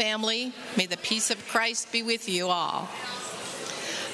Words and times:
family, 0.00 0.50
may 0.78 0.86
the 0.86 0.96
peace 0.96 1.30
of 1.30 1.46
Christ 1.48 1.92
be 1.92 2.02
with 2.02 2.26
you 2.26 2.48
all. 2.48 2.88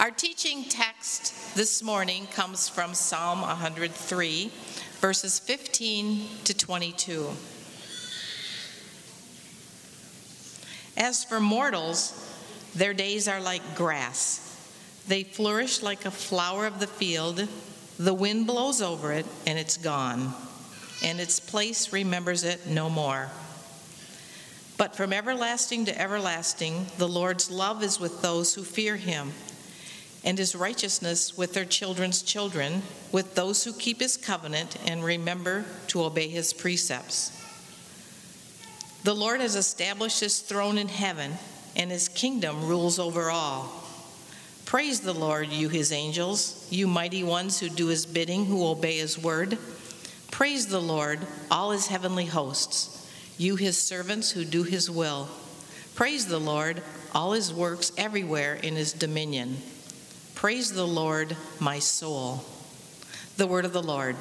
Our 0.00 0.10
teaching 0.10 0.64
text 0.64 1.54
this 1.54 1.80
morning 1.80 2.26
comes 2.26 2.68
from 2.68 2.92
Psalm 2.92 3.40
103, 3.42 4.50
verses 4.98 5.38
15 5.38 6.26
to 6.42 6.54
22. 6.54 7.28
As 10.96 11.22
for 11.22 11.38
mortals, 11.38 12.36
their 12.74 12.92
days 12.92 13.28
are 13.28 13.40
like 13.40 13.76
grass. 13.76 14.42
They 15.06 15.22
flourish 15.22 15.84
like 15.84 16.04
a 16.04 16.10
flower 16.10 16.66
of 16.66 16.80
the 16.80 16.88
field. 16.88 17.46
The 17.96 18.14
wind 18.14 18.48
blows 18.48 18.82
over 18.82 19.12
it, 19.12 19.26
and 19.46 19.56
it's 19.56 19.76
gone, 19.76 20.34
and 21.04 21.20
its 21.20 21.38
place 21.38 21.92
remembers 21.92 22.42
it 22.42 22.66
no 22.66 22.90
more. 22.90 23.30
But 24.76 24.94
from 24.94 25.12
everlasting 25.12 25.86
to 25.86 25.98
everlasting, 25.98 26.86
the 26.98 27.08
Lord's 27.08 27.50
love 27.50 27.82
is 27.82 27.98
with 27.98 28.20
those 28.20 28.54
who 28.54 28.62
fear 28.62 28.96
him, 28.96 29.32
and 30.22 30.36
his 30.36 30.54
righteousness 30.54 31.36
with 31.36 31.54
their 31.54 31.64
children's 31.64 32.22
children, 32.22 32.82
with 33.10 33.34
those 33.34 33.64
who 33.64 33.72
keep 33.72 34.00
his 34.00 34.16
covenant 34.18 34.76
and 34.86 35.02
remember 35.02 35.64
to 35.88 36.04
obey 36.04 36.28
his 36.28 36.52
precepts. 36.52 37.32
The 39.04 39.14
Lord 39.14 39.40
has 39.40 39.56
established 39.56 40.20
his 40.20 40.40
throne 40.40 40.76
in 40.76 40.88
heaven, 40.88 41.34
and 41.74 41.90
his 41.90 42.08
kingdom 42.08 42.66
rules 42.66 42.98
over 42.98 43.30
all. 43.30 43.82
Praise 44.66 45.00
the 45.00 45.14
Lord, 45.14 45.48
you 45.48 45.68
his 45.68 45.92
angels, 45.92 46.66
you 46.70 46.86
mighty 46.86 47.22
ones 47.22 47.60
who 47.60 47.68
do 47.70 47.86
his 47.86 48.04
bidding, 48.04 48.44
who 48.44 48.66
obey 48.66 48.98
his 48.98 49.16
word. 49.16 49.56
Praise 50.32 50.66
the 50.66 50.82
Lord, 50.82 51.20
all 51.50 51.70
his 51.70 51.86
heavenly 51.86 52.26
hosts 52.26 52.95
you 53.38 53.56
his 53.56 53.76
servants 53.76 54.30
who 54.30 54.44
do 54.44 54.62
his 54.62 54.90
will. 54.90 55.28
Praise 55.94 56.26
the 56.26 56.38
Lord, 56.38 56.82
all 57.14 57.32
his 57.32 57.52
works 57.52 57.92
everywhere 57.96 58.54
in 58.54 58.76
his 58.76 58.92
dominion. 58.92 59.58
Praise 60.34 60.72
the 60.72 60.86
Lord, 60.86 61.36
my 61.58 61.78
soul. 61.78 62.44
The 63.36 63.46
word 63.46 63.64
of 63.64 63.72
the 63.72 63.82
Lord. 63.82 64.16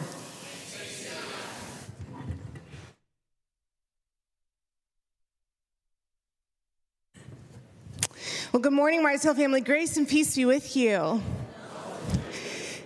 Well, 8.52 8.62
good 8.62 8.72
morning, 8.72 9.04
Mars 9.04 9.24
Hill 9.24 9.34
family. 9.34 9.60
Grace 9.60 9.98
and 9.98 10.08
peace 10.08 10.36
be 10.36 10.46
with 10.46 10.78
you. 10.78 11.22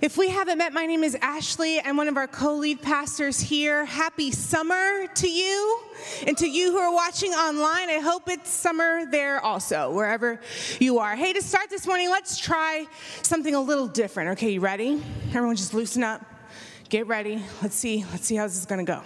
If 0.02 0.18
we 0.18 0.30
haven't 0.30 0.58
met, 0.60 0.72
my 0.72 0.86
name 0.86 1.04
is 1.04 1.18
Ashley. 1.22 1.82
I'm 1.82 1.98
one 1.98 2.08
of 2.08 2.16
our 2.16 2.28
co 2.28 2.56
lead 2.56 2.82
pastors 2.82 3.38
here. 3.38 3.84
Happy 3.84 4.32
summer 4.32 5.08
to 5.08 5.30
you. 5.30 5.82
And 6.26 6.38
to 6.38 6.48
you 6.48 6.72
who 6.72 6.78
are 6.78 6.94
watching 6.94 7.32
online, 7.34 7.90
I 7.90 8.00
hope 8.02 8.30
it's 8.30 8.50
summer 8.50 9.06
there 9.12 9.42
also, 9.42 9.92
wherever 9.92 10.40
you 10.80 11.00
are. 11.00 11.18
Hey, 11.18 11.34
to 11.34 11.42
start 11.42 11.70
this 11.70 11.86
morning, 11.86 12.10
let's 12.10 12.38
try 12.38 12.86
something 13.24 13.54
a 13.54 13.60
little 13.60 13.88
different. 13.88 14.30
Okay, 14.32 14.52
you 14.52 14.62
ready? 14.62 15.04
Everyone 15.30 15.58
just 15.58 15.74
loosen 15.74 16.02
up. 16.02 16.26
Get 16.88 17.08
ready. 17.08 17.44
Let's 17.62 17.76
see. 17.76 18.06
Let's 18.12 18.26
see 18.26 18.36
how 18.36 18.48
this 18.48 18.56
is 18.56 18.66
going 18.66 18.86
to 18.86 18.90
go. 18.90 19.02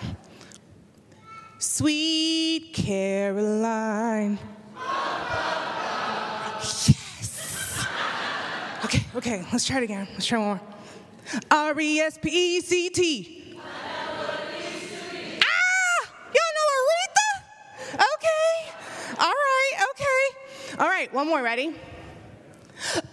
Sweet 1.57 2.71
Caroline. 2.71 4.37
Yes. 6.55 6.95
Okay, 8.85 9.03
okay, 9.15 9.45
let's 9.51 9.65
try 9.65 9.77
it 9.77 9.83
again. 9.83 10.07
Let's 10.13 10.27
try 10.27 10.37
one 10.37 10.47
more. 10.49 10.72
R 11.51 11.79
E 11.79 11.99
S 11.99 12.17
P 12.21 12.57
E 12.57 12.61
C 12.61 12.89
T. 12.89 13.57
Ah! 15.41 16.01
Y'all 16.33 16.53
know 16.55 16.67
Aretha? 16.79 17.29
Okay. 18.15 18.49
All 19.19 19.31
right, 19.31 19.75
okay. 19.91 20.23
All 20.79 20.87
right, 20.87 21.13
one 21.13 21.27
more. 21.27 21.41
Ready? 21.41 21.73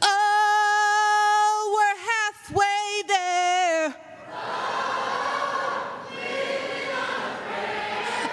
Oh, 0.03 1.73
we're 1.75 1.97
halfway 2.11 3.03
there. 3.07 3.87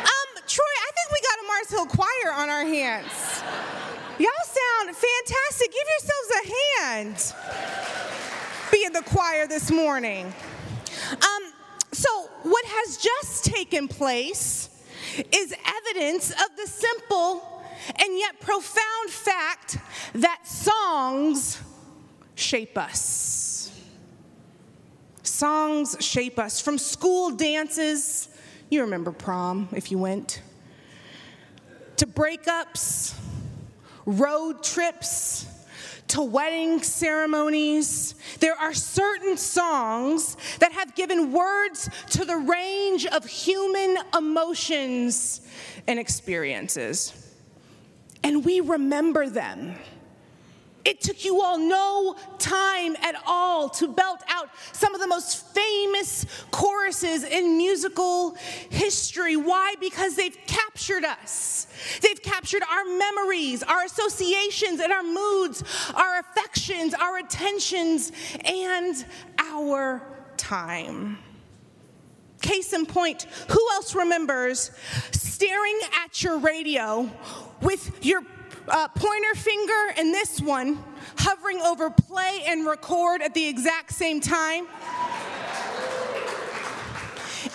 Um, 0.03 0.29
Troy, 0.47 0.63
I 0.65 0.91
think 0.95 1.11
we 1.11 1.19
got 1.21 1.37
a 1.39 1.45
Mars 1.47 1.69
Hill 1.69 1.85
choir 1.85 2.33
on 2.33 2.49
our 2.49 2.65
hands. 2.65 3.43
Y'all 4.17 4.45
sound 4.45 4.95
fantastic. 4.95 5.71
Give 5.71 5.87
yourselves 5.87 6.31
a 6.31 6.43
hand 6.81 7.33
be 8.71 8.83
in 8.85 8.93
the 8.93 9.01
choir 9.01 9.47
this 9.47 9.71
morning. 9.71 10.33
Um, 11.11 11.53
so, 11.91 12.09
what 12.43 12.65
has 12.65 12.97
just 12.97 13.45
taken 13.45 13.87
place 13.87 14.69
is 15.31 15.53
evidence 15.65 16.31
of 16.31 16.55
the 16.57 16.67
simple 16.67 17.63
and 17.95 18.17
yet 18.17 18.39
profound 18.39 19.09
fact 19.09 19.77
that 20.13 20.45
songs 20.45 21.61
shape 22.35 22.77
us. 22.77 23.71
Songs 25.23 25.97
shape 25.99 26.39
us. 26.39 26.59
From 26.61 26.77
school 26.77 27.31
dances, 27.31 28.29
you 28.69 28.81
remember 28.81 29.11
prom 29.11 29.69
if 29.73 29.91
you 29.91 29.97
went, 29.97 30.41
to 31.97 32.05
breakups, 32.05 33.15
road 34.05 34.63
trips 34.63 35.45
to 36.09 36.21
wedding 36.21 36.81
ceremonies, 36.81 38.15
there 38.39 38.55
are 38.55 38.73
certain 38.73 39.37
songs 39.37 40.37
that 40.59 40.71
have 40.71 40.95
given 40.95 41.31
words 41.31 41.89
to 42.11 42.25
the 42.25 42.37
range 42.37 43.05
of 43.05 43.25
human 43.25 43.97
emotions 44.17 45.41
and 45.87 45.99
experiences. 45.99 47.13
And 48.23 48.43
we 48.43 48.61
remember 48.61 49.29
them. 49.29 49.75
It 50.87 51.01
took 51.01 51.25
you 51.25 51.41
all 51.41 51.57
no 51.57 52.15
time 52.39 52.95
at 53.01 53.15
all 53.27 53.67
to 53.71 53.89
belt 53.89 54.21
out 54.29 54.47
some 54.71 54.95
of 54.95 55.01
the 55.01 55.07
most 55.07 55.53
famous 55.53 56.25
choruses 56.49 57.25
in 57.25 57.57
musical 57.57 58.37
history. 58.69 59.35
Why? 59.35 59.75
Because 59.81 60.15
they've 60.15 60.37
captured 60.47 61.03
us. 61.03 61.67
They've 62.01 62.21
captured 62.21 62.63
our 62.71 62.85
memories, 62.85 63.63
our 63.63 63.83
associations, 63.83 64.79
and 64.79 64.93
our 64.93 65.03
moods, 65.03 65.61
our 65.93 66.19
affections, 66.21 66.93
our 66.93 67.17
attentions, 67.17 68.13
and 68.45 69.05
our 69.39 70.01
time. 70.37 71.17
Case 72.41 72.71
in 72.71 72.85
point, 72.85 73.23
who 73.49 73.67
else 73.73 73.93
remembers 73.93 74.71
staring 75.11 75.79
at 76.05 76.23
your 76.23 76.37
radio 76.37 77.11
with 77.61 78.05
your 78.05 78.21
uh, 78.67 78.87
pointer 78.89 79.35
finger 79.35 79.93
and 79.97 80.13
this 80.13 80.41
one 80.41 80.83
hovering 81.17 81.61
over 81.61 81.89
play 81.89 82.43
and 82.45 82.65
record 82.65 83.21
at 83.21 83.33
the 83.33 83.47
exact 83.47 83.93
same 83.93 84.19
time. 84.19 84.67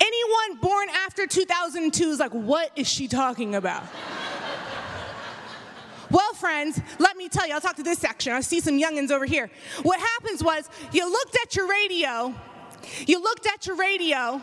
Anyone 0.01 0.61
born 0.61 0.89
after 0.91 1.27
2002 1.27 2.05
is 2.11 2.19
like, 2.19 2.33
what 2.33 2.71
is 2.77 2.89
she 2.89 3.09
talking 3.09 3.55
about? 3.55 3.85
Well, 6.11 6.35
friends, 6.35 6.81
let 6.99 7.17
me 7.17 7.29
tell 7.29 7.47
you, 7.47 7.55
I'll 7.55 7.61
talk 7.61 7.77
to 7.77 7.83
this 7.83 7.99
section. 7.99 8.33
I 8.33 8.41
see 8.41 8.61
some 8.61 8.79
youngins 8.79 9.11
over 9.11 9.25
here. 9.25 9.51
What 9.83 9.99
happens 9.99 10.43
was 10.43 10.69
you 10.93 11.11
looked 11.11 11.37
at 11.43 11.57
your 11.57 11.69
radio, 11.69 12.35
you 13.07 13.23
looked 13.23 13.47
at 13.47 13.67
your 13.67 13.77
radio, 13.77 14.43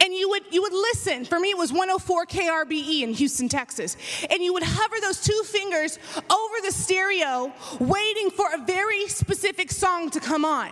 and 0.00 0.14
you 0.14 0.28
would 0.28 0.42
you 0.50 0.62
would 0.62 0.72
listen. 0.72 1.24
For 1.24 1.38
me, 1.38 1.50
it 1.50 1.58
was 1.58 1.72
104 1.72 2.26
KRBE 2.26 3.02
in 3.02 3.12
Houston, 3.14 3.48
Texas, 3.48 3.96
and 4.28 4.42
you 4.42 4.52
would 4.52 4.62
hover 4.64 4.96
those 5.00 5.20
two 5.20 5.42
fingers 5.44 5.98
over 6.16 6.54
the 6.64 6.72
stereo, 6.72 7.52
waiting 7.78 8.30
for 8.30 8.46
a 8.54 8.58
very 8.58 9.08
specific 9.08 9.70
song 9.70 10.10
to 10.10 10.20
come 10.20 10.44
on. 10.44 10.70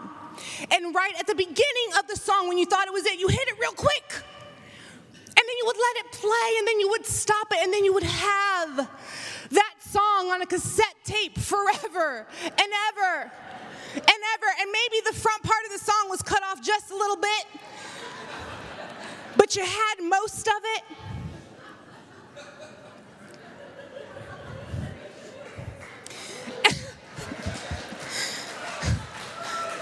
And 0.71 0.95
right 0.95 1.13
at 1.19 1.27
the 1.27 1.35
beginning 1.35 1.91
of 1.99 2.07
the 2.07 2.17
song, 2.17 2.49
when 2.49 2.59
you 2.59 2.67
thought 2.67 2.87
it 2.87 2.93
was 2.93 3.05
it, 3.05 3.19
you 3.19 3.29
hit 3.29 3.49
it 3.49 3.59
real 3.61 3.73
quick. 3.73 4.23
And 5.29 5.47
then 5.47 5.57
you 5.59 5.67
would 5.67 5.77
let 5.77 6.05
it 6.05 6.13
play, 6.13 6.59
and 6.59 6.67
then 6.67 6.81
you 6.81 6.89
would 6.89 7.07
stop 7.07 7.47
it, 7.53 7.59
and 7.63 7.73
then 7.73 7.85
you 7.85 7.95
would 7.95 8.03
have 8.03 8.91
that 9.51 9.75
song 9.81 10.31
on 10.33 10.43
a 10.43 10.47
cassette 10.47 10.97
tape 11.05 11.39
forever 11.39 12.27
and 12.43 12.71
ever 12.89 13.33
and 13.95 14.21
ever. 14.35 14.49
And 14.61 14.71
maybe 14.71 15.03
the 15.07 15.15
front 15.15 15.43
part 15.43 15.65
of 15.65 15.73
the 15.73 15.85
song 15.85 16.11
was 16.11 16.23
cut 16.23 16.43
off 16.43 16.63
just 16.63 16.91
a 16.91 16.97
little 16.97 17.17
bit 17.17 17.47
but 19.39 19.55
you 19.57 19.65
had 19.65 19.95
most 20.03 20.47
of 20.49 20.53
it. 20.63 20.83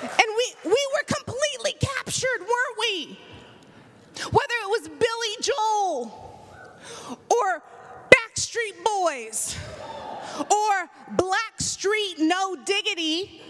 and 0.04 0.28
we, 0.36 0.54
we 0.64 0.70
were 0.70 1.04
completely 1.06 1.74
captured, 1.80 2.40
weren't 2.40 2.78
we? 2.78 3.18
Whether 4.30 4.54
it 4.62 4.68
was 4.68 4.88
Billy 4.88 5.36
Joel 5.40 6.48
or 7.30 7.62
Backstreet 8.10 8.84
Boys 8.84 9.56
or 10.38 10.90
Blackstreet 11.16 12.18
No 12.18 12.56
Diggity. 12.56 13.40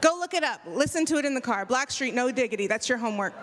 Go 0.00 0.16
look 0.18 0.32
it 0.34 0.44
up. 0.44 0.60
Listen 0.66 1.04
to 1.06 1.16
it 1.16 1.24
in 1.24 1.34
the 1.34 1.40
car. 1.40 1.66
Blackstreet 1.66 2.14
No 2.14 2.30
Diggity. 2.30 2.66
That's 2.68 2.88
your 2.88 2.98
homework 2.98 3.34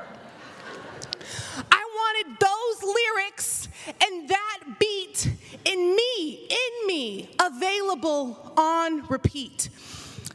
repeat. 9.09 9.69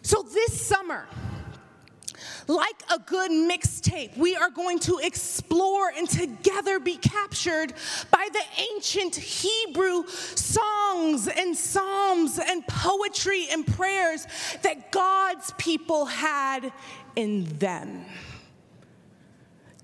So 0.02 0.22
this 0.22 0.60
summer, 0.60 1.06
like 2.46 2.82
a 2.92 2.98
good 2.98 3.30
mixtape, 3.30 4.16
we 4.16 4.36
are 4.36 4.50
going 4.50 4.78
to 4.80 4.98
explore 5.02 5.90
and 5.96 6.08
together 6.08 6.78
be 6.78 6.96
captured 6.96 7.72
by 8.10 8.28
the 8.32 8.42
ancient 8.74 9.16
Hebrew 9.16 10.06
songs 10.06 11.28
and 11.28 11.56
psalms 11.56 12.38
and 12.38 12.66
poetry 12.66 13.46
and 13.50 13.66
prayers 13.66 14.26
that 14.62 14.92
God's 14.92 15.52
people 15.58 16.06
had 16.06 16.72
in 17.16 17.44
them. 17.58 18.04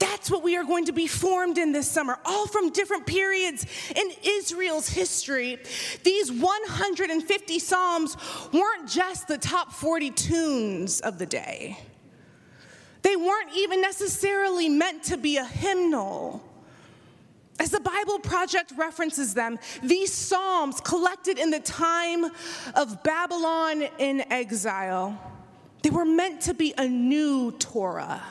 That's 0.00 0.30
what 0.30 0.42
we 0.42 0.56
are 0.56 0.64
going 0.64 0.86
to 0.86 0.92
be 0.92 1.06
formed 1.06 1.58
in 1.58 1.72
this 1.72 1.88
summer, 1.88 2.18
all 2.24 2.46
from 2.46 2.70
different 2.70 3.06
periods 3.06 3.66
in 3.94 4.10
Israel's 4.24 4.88
history. 4.88 5.58
These 6.02 6.32
150 6.32 7.58
Psalms 7.58 8.16
weren't 8.50 8.88
just 8.88 9.28
the 9.28 9.36
top 9.36 9.72
40 9.72 10.10
tunes 10.10 11.00
of 11.00 11.18
the 11.18 11.26
day, 11.26 11.78
they 13.02 13.14
weren't 13.14 13.54
even 13.54 13.80
necessarily 13.80 14.68
meant 14.68 15.04
to 15.04 15.16
be 15.16 15.36
a 15.36 15.44
hymnal. 15.44 16.42
As 17.58 17.70
the 17.70 17.80
Bible 17.80 18.18
Project 18.18 18.72
references 18.78 19.34
them, 19.34 19.58
these 19.82 20.10
Psalms 20.12 20.80
collected 20.80 21.38
in 21.38 21.50
the 21.50 21.60
time 21.60 22.24
of 22.74 23.02
Babylon 23.02 23.82
in 23.98 24.22
exile, 24.32 25.18
they 25.82 25.90
were 25.90 26.06
meant 26.06 26.40
to 26.42 26.54
be 26.54 26.72
a 26.78 26.88
new 26.88 27.52
Torah 27.52 28.22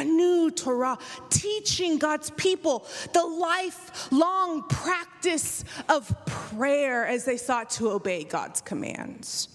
a 0.00 0.04
new 0.04 0.50
Torah, 0.50 0.98
teaching 1.28 1.98
God's 1.98 2.30
people 2.30 2.86
the 3.12 3.22
lifelong 3.22 4.62
practice 4.62 5.64
of 5.88 6.12
prayer 6.26 7.06
as 7.06 7.24
they 7.24 7.36
sought 7.36 7.70
to 7.70 7.90
obey 7.90 8.24
God's 8.24 8.60
commands. 8.60 9.48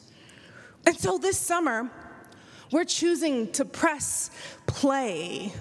And 0.85 0.97
so 0.97 1.17
this 1.17 1.37
summer, 1.39 1.89
we're 2.71 2.85
choosing 2.85 3.51
to 3.53 3.65
press 3.65 4.29
play 4.67 5.51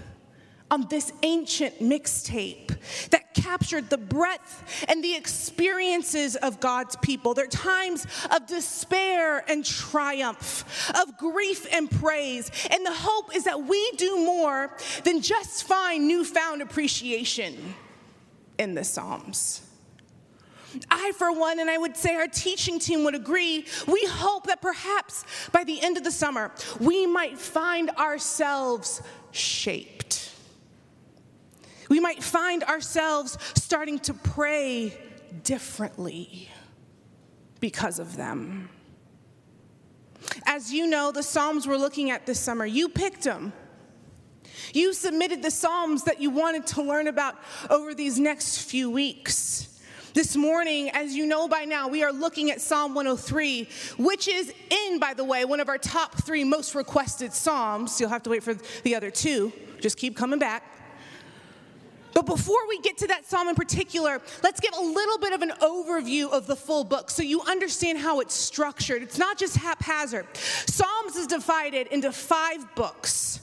on 0.74 0.88
this 0.88 1.12
ancient 1.22 1.78
mixtape 1.78 2.76
that 3.10 3.32
captured 3.32 3.88
the 3.90 3.96
breadth 3.96 4.84
and 4.88 5.04
the 5.04 5.14
experiences 5.14 6.34
of 6.34 6.58
God's 6.58 6.96
people, 6.96 7.32
their 7.32 7.46
times 7.46 8.08
of 8.34 8.48
despair 8.48 9.44
and 9.48 9.64
triumph, 9.64 10.90
of 11.00 11.16
grief 11.16 11.64
and 11.72 11.88
praise. 11.88 12.50
And 12.70 12.84
the 12.84 12.92
hope 12.92 13.36
is 13.36 13.44
that 13.44 13.62
we 13.62 13.92
do 13.92 14.16
more 14.16 14.76
than 15.04 15.20
just 15.20 15.62
find 15.62 16.08
newfound 16.08 16.60
appreciation 16.60 17.54
in 18.58 18.74
the 18.74 18.82
Psalms. 18.82 19.60
I, 20.90 21.12
for 21.16 21.30
one, 21.30 21.60
and 21.60 21.70
I 21.70 21.78
would 21.78 21.96
say 21.96 22.16
our 22.16 22.26
teaching 22.26 22.80
team 22.80 23.04
would 23.04 23.14
agree, 23.14 23.64
we 23.86 24.04
hope 24.10 24.48
that 24.48 24.60
perhaps 24.60 25.24
by 25.52 25.62
the 25.62 25.80
end 25.80 25.96
of 25.98 26.02
the 26.02 26.10
summer, 26.10 26.50
we 26.80 27.06
might 27.06 27.38
find 27.38 27.90
ourselves 27.90 29.00
shaped 29.30 30.23
we 31.94 32.00
might 32.00 32.24
find 32.24 32.64
ourselves 32.64 33.38
starting 33.54 34.00
to 34.00 34.12
pray 34.12 34.98
differently 35.44 36.48
because 37.60 38.00
of 38.00 38.16
them. 38.16 38.68
As 40.44 40.72
you 40.72 40.88
know, 40.88 41.12
the 41.12 41.22
Psalms 41.22 41.68
we're 41.68 41.76
looking 41.76 42.10
at 42.10 42.26
this 42.26 42.40
summer, 42.40 42.66
you 42.66 42.88
picked 42.88 43.22
them. 43.22 43.52
You 44.72 44.92
submitted 44.92 45.40
the 45.40 45.52
Psalms 45.52 46.02
that 46.02 46.20
you 46.20 46.30
wanted 46.30 46.66
to 46.66 46.82
learn 46.82 47.06
about 47.06 47.36
over 47.70 47.94
these 47.94 48.18
next 48.18 48.68
few 48.68 48.90
weeks. 48.90 49.80
This 50.14 50.34
morning, 50.34 50.90
as 50.90 51.14
you 51.14 51.26
know 51.26 51.46
by 51.46 51.64
now, 51.64 51.86
we 51.86 52.02
are 52.02 52.12
looking 52.12 52.50
at 52.50 52.60
Psalm 52.60 52.94
103, 52.94 53.68
which 53.98 54.26
is 54.26 54.52
in, 54.88 54.98
by 54.98 55.14
the 55.14 55.22
way, 55.22 55.44
one 55.44 55.60
of 55.60 55.68
our 55.68 55.78
top 55.78 56.16
three 56.24 56.42
most 56.42 56.74
requested 56.74 57.32
Psalms. 57.32 58.00
You'll 58.00 58.10
have 58.10 58.24
to 58.24 58.30
wait 58.30 58.42
for 58.42 58.54
the 58.82 58.96
other 58.96 59.12
two. 59.12 59.52
Just 59.80 59.96
keep 59.96 60.16
coming 60.16 60.40
back. 60.40 60.73
But 62.14 62.26
before 62.26 62.68
we 62.68 62.78
get 62.78 62.96
to 62.98 63.08
that 63.08 63.26
psalm 63.26 63.48
in 63.48 63.56
particular, 63.56 64.22
let's 64.42 64.60
give 64.60 64.72
a 64.72 64.80
little 64.80 65.18
bit 65.18 65.32
of 65.32 65.42
an 65.42 65.52
overview 65.60 66.30
of 66.30 66.46
the 66.46 66.56
full 66.56 66.84
book 66.84 67.10
so 67.10 67.22
you 67.22 67.42
understand 67.42 67.98
how 67.98 68.20
it's 68.20 68.34
structured. 68.34 69.02
It's 69.02 69.18
not 69.18 69.36
just 69.36 69.56
haphazard. 69.56 70.26
Psalms 70.34 71.16
is 71.16 71.26
divided 71.26 71.88
into 71.88 72.12
five 72.12 72.74
books. 72.76 73.40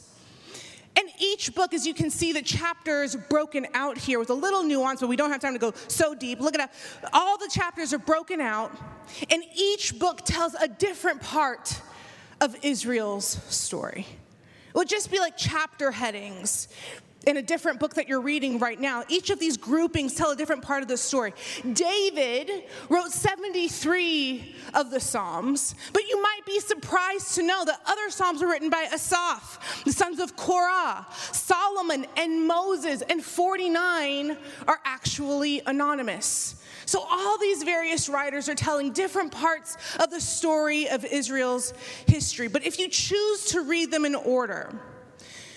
And 0.98 1.10
each 1.20 1.54
book, 1.56 1.74
as 1.74 1.88
you 1.88 1.94
can 1.94 2.10
see, 2.10 2.34
the 2.34 2.42
chapters 2.42 3.16
broken 3.16 3.68
out 3.74 3.98
here 3.98 4.20
with 4.20 4.30
a 4.30 4.34
little 4.34 4.64
nuance, 4.64 5.00
but 5.00 5.08
we 5.08 5.16
don't 5.16 5.32
have 5.32 5.40
time 5.40 5.54
to 5.54 5.60
go 5.60 5.74
so 5.88 6.14
deep. 6.14 6.40
Look 6.40 6.54
at 6.54 6.58
that. 6.58 7.10
All 7.14 7.38
the 7.38 7.50
chapters 7.50 7.94
are 7.94 8.00
broken 8.00 8.42
out, 8.42 8.72
and 9.30 9.44
each 9.56 9.98
book 10.00 10.22
tells 10.26 10.54
a 10.54 10.68
different 10.68 11.22
part 11.22 11.82
of 12.42 12.58
Israel's 12.62 13.26
story. 13.26 14.06
It 14.68 14.76
would 14.76 14.90
just 14.90 15.12
be 15.12 15.20
like 15.20 15.38
chapter 15.38 15.92
headings 15.92 16.68
in 17.28 17.38
a 17.38 17.42
different 17.42 17.80
book 17.80 17.94
that 17.96 18.08
you're 18.08 18.22
reading 18.22 18.58
right 18.60 18.80
now. 18.80 19.04
Each 19.08 19.30
of 19.30 19.40
these 19.40 19.58
groupings 19.58 20.16
tell 20.16 20.32
a 20.32 20.36
different 20.36 20.64
part 20.64 20.82
of 20.82 20.88
the 20.88 20.98
story. 20.98 21.34
David 21.74 22.50
wrote 22.90 23.12
73 23.12 24.56
of 24.74 24.90
the 24.90 25.00
Psalms, 25.00 25.76
but 25.94 26.08
you 26.08 26.22
might 26.22 26.42
be 26.46 26.60
surprised 26.60 27.36
to 27.36 27.44
know 27.44 27.64
that 27.66 27.82
other 27.86 28.10
Psalms 28.10 28.42
were 28.42 28.50
written 28.50 28.70
by 28.70 28.88
Asaph, 28.92 29.84
the 29.86 29.94
sons 29.94 30.20
of 30.20 30.36
Korah, 30.36 31.06
Solomon, 31.32 32.06
and 32.18 32.48
Moses, 32.48 33.02
and 33.04 33.24
49 33.24 34.38
are 34.68 34.80
actually 34.84 35.62
anonymous. 35.66 36.56
So, 36.86 37.06
all 37.10 37.38
these 37.38 37.64
various 37.64 38.10
writers 38.10 38.50
are 38.50 38.56
telling 38.56 38.92
different 38.92 39.32
parts 39.32 39.78
of 40.00 40.10
the 40.10 40.20
story 40.20 40.90
of 40.90 41.06
Israel's 41.06 41.74
history. 42.08 42.48
But 42.48 42.66
if 42.66 42.80
you 42.80 42.90
choose 42.90 43.46
to 43.46 43.62
read 43.62 43.92
them 43.92 44.04
in 44.04 44.16
order, 44.16 44.74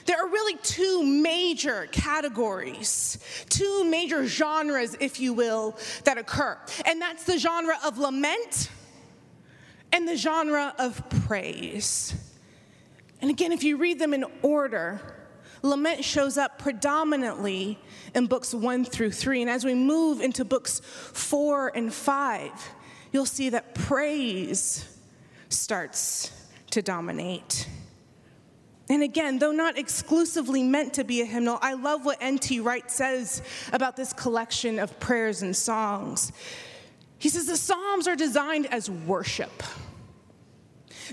there 0.04 0.18
are 0.18 0.28
really 0.28 0.56
two 0.62 1.02
major 1.04 1.88
categories, 1.92 3.18
two 3.48 3.84
major 3.84 4.26
genres, 4.26 4.96
if 5.00 5.18
you 5.20 5.32
will, 5.32 5.76
that 6.04 6.18
occur. 6.18 6.58
And 6.84 7.00
that's 7.00 7.24
the 7.24 7.38
genre 7.38 7.76
of 7.84 7.98
lament 7.98 8.70
and 9.92 10.06
the 10.06 10.16
genre 10.16 10.74
of 10.78 11.02
praise. 11.26 12.14
And 13.20 13.30
again, 13.30 13.52
if 13.52 13.62
you 13.62 13.76
read 13.76 13.98
them 13.98 14.12
in 14.12 14.24
order, 14.42 15.00
lament 15.62 16.04
shows 16.04 16.36
up 16.36 16.58
predominantly 16.58 17.78
in 18.14 18.26
books 18.26 18.52
one 18.52 18.84
through 18.84 19.12
three. 19.12 19.40
And 19.40 19.50
as 19.50 19.64
we 19.64 19.74
move 19.74 20.20
into 20.20 20.44
books 20.44 20.80
four 20.84 21.72
and 21.74 21.92
five, 21.92 22.52
you'll 23.12 23.24
see 23.24 23.50
that 23.50 23.74
praise 23.74 24.84
starts 25.48 26.30
to 26.70 26.82
dominate. 26.82 27.68
And 28.94 29.02
again, 29.02 29.40
though 29.40 29.50
not 29.50 29.76
exclusively 29.76 30.62
meant 30.62 30.94
to 30.94 31.02
be 31.02 31.20
a 31.20 31.24
hymnal, 31.24 31.58
I 31.60 31.72
love 31.72 32.04
what 32.04 32.18
N.T. 32.20 32.60
Wright 32.60 32.88
says 32.88 33.42
about 33.72 33.96
this 33.96 34.12
collection 34.12 34.78
of 34.78 35.00
prayers 35.00 35.42
and 35.42 35.54
songs. 35.56 36.30
He 37.18 37.28
says 37.28 37.46
the 37.46 37.56
Psalms 37.56 38.06
are 38.06 38.14
designed 38.14 38.66
as 38.66 38.88
worship. 38.88 39.64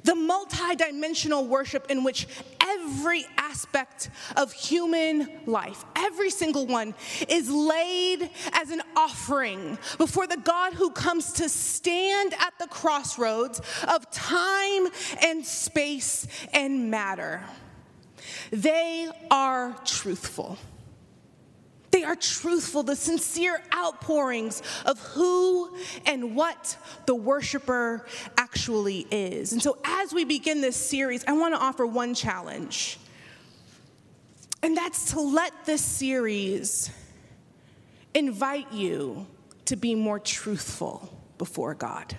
The 0.03 0.11
multidimensional 0.11 1.47
worship 1.47 1.89
in 1.89 2.03
which 2.03 2.27
every 2.61 3.25
aspect 3.37 4.11
of 4.37 4.53
human 4.53 5.27
life, 5.47 5.83
every 5.95 6.29
single 6.29 6.67
one, 6.67 6.93
is 7.27 7.49
laid 7.49 8.29
as 8.53 8.69
an 8.69 8.83
offering 8.95 9.79
before 9.97 10.27
the 10.27 10.37
God 10.37 10.73
who 10.73 10.91
comes 10.91 11.33
to 11.33 11.49
stand 11.49 12.35
at 12.35 12.53
the 12.59 12.67
crossroads 12.67 13.59
of 13.87 14.09
time 14.11 14.87
and 15.23 15.43
space 15.43 16.27
and 16.53 16.91
matter. 16.91 17.43
They 18.51 19.09
are 19.29 19.75
truthful. 19.85 20.57
They 21.91 22.03
are 22.03 22.15
truthful, 22.15 22.83
the 22.83 22.95
sincere 22.95 23.61
outpourings 23.75 24.63
of 24.85 24.97
who 24.99 25.75
and 26.05 26.35
what 26.35 26.77
the 27.05 27.15
worshiper 27.15 28.05
actually 28.37 29.05
is. 29.11 29.51
And 29.51 29.61
so, 29.61 29.77
as 29.83 30.13
we 30.13 30.23
begin 30.23 30.61
this 30.61 30.77
series, 30.77 31.25
I 31.27 31.33
want 31.33 31.53
to 31.53 31.59
offer 31.59 31.85
one 31.85 32.15
challenge, 32.15 32.97
and 34.63 34.75
that's 34.75 35.11
to 35.11 35.19
let 35.19 35.51
this 35.65 35.83
series 35.83 36.89
invite 38.13 38.71
you 38.71 39.27
to 39.65 39.75
be 39.75 39.93
more 39.93 40.19
truthful 40.19 41.13
before 41.37 41.73
God. 41.73 42.17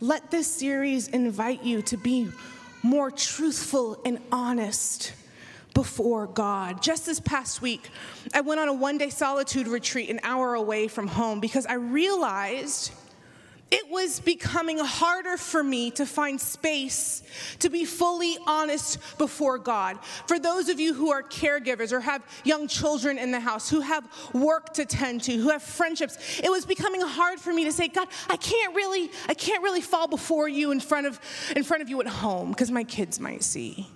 Let 0.00 0.30
this 0.30 0.46
series 0.46 1.08
invite 1.08 1.62
you 1.62 1.82
to 1.82 1.96
be 1.96 2.28
more 2.82 3.10
truthful 3.10 4.00
and 4.04 4.18
honest 4.30 5.12
before 5.74 6.26
God. 6.26 6.82
Just 6.82 7.06
this 7.06 7.20
past 7.20 7.62
week, 7.62 7.88
I 8.34 8.40
went 8.42 8.60
on 8.60 8.68
a 8.68 8.74
one 8.74 8.98
day 8.98 9.10
solitude 9.10 9.66
retreat 9.66 10.10
an 10.10 10.20
hour 10.22 10.54
away 10.54 10.88
from 10.88 11.06
home 11.06 11.40
because 11.40 11.66
I 11.66 11.74
realized 11.74 12.92
it 13.72 13.88
was 13.88 14.20
becoming 14.20 14.78
harder 14.78 15.38
for 15.38 15.64
me 15.64 15.90
to 15.92 16.04
find 16.04 16.38
space 16.38 17.22
to 17.60 17.70
be 17.70 17.86
fully 17.86 18.36
honest 18.46 18.98
before 19.16 19.56
God. 19.56 19.98
For 20.26 20.38
those 20.38 20.68
of 20.68 20.78
you 20.78 20.92
who 20.92 21.10
are 21.10 21.22
caregivers 21.22 21.90
or 21.90 22.00
have 22.00 22.22
young 22.44 22.68
children 22.68 23.16
in 23.16 23.30
the 23.30 23.40
house, 23.40 23.70
who 23.70 23.80
have 23.80 24.06
work 24.34 24.74
to 24.74 24.84
tend 24.84 25.22
to, 25.22 25.32
who 25.32 25.48
have 25.48 25.62
friendships, 25.62 26.18
it 26.44 26.50
was 26.50 26.66
becoming 26.66 27.00
hard 27.00 27.40
for 27.40 27.50
me 27.50 27.64
to 27.64 27.72
say, 27.72 27.88
God, 27.88 28.08
I 28.28 28.36
can't 28.36 28.76
really, 28.76 29.10
I 29.26 29.32
can't 29.32 29.62
really 29.62 29.80
fall 29.80 30.06
before 30.06 30.50
you 30.50 30.70
in 30.70 30.78
front 30.78 31.06
of, 31.06 31.18
in 31.56 31.64
front 31.64 31.82
of 31.82 31.88
you 31.88 31.98
at 32.02 32.06
home 32.06 32.50
because 32.50 32.70
my 32.70 32.84
kids 32.84 33.18
might 33.18 33.42
see. 33.42 33.88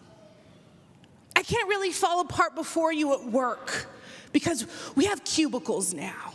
I 1.36 1.42
can't 1.42 1.68
really 1.68 1.92
fall 1.92 2.22
apart 2.22 2.54
before 2.54 2.94
you 2.94 3.12
at 3.12 3.24
work 3.24 3.88
because 4.32 4.66
we 4.94 5.04
have 5.04 5.22
cubicles 5.22 5.92
now. 5.92 6.32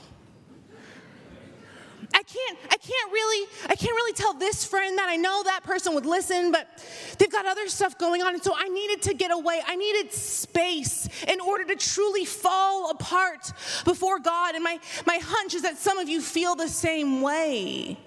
I 2.13 2.24
can't, 2.24 2.58
I 2.65 2.77
can't 2.77 3.12
really, 3.12 3.48
I 3.70 3.75
can't 3.75 3.94
really 3.96 4.13
tell 4.13 4.34
this 4.34 4.65
friend 4.65 4.98
that 4.98 5.10
I 5.10 5.15
know 5.15 5.44
that 5.44 5.63
person 5.63 5.94
would 5.94 6.06
listen, 6.06 6.51
but 6.51 6.68
they've 7.18 7.32
got 7.32 7.46
other 7.46 7.68
stuff 7.68 7.98
going 7.98 8.22
on. 8.22 8.34
And 8.34 8.44
so 8.44 8.53
I 8.56 8.68
needed 8.68 9.01
to 9.03 9.13
get 9.13 9.32
away. 9.32 9.62
I 9.65 9.75
needed 9.75 10.12
space 10.12 11.08
in 11.27 11.39
order 11.39 11.63
to 11.65 11.75
truly 11.75 12.25
fall 12.25 12.91
apart 12.91 13.53
before 13.86 14.20
God. 14.20 14.56
And 14.56 14.63
my, 14.63 14.80
my 15.06 15.20
hunch 15.22 15.53
is 15.53 15.62
that 15.62 15.77
some 15.77 16.00
of 16.00 16.10
you 16.10 16.22
feel 16.22 16.56
the 16.56 16.68
same 16.68 17.22
way. 17.22 17.98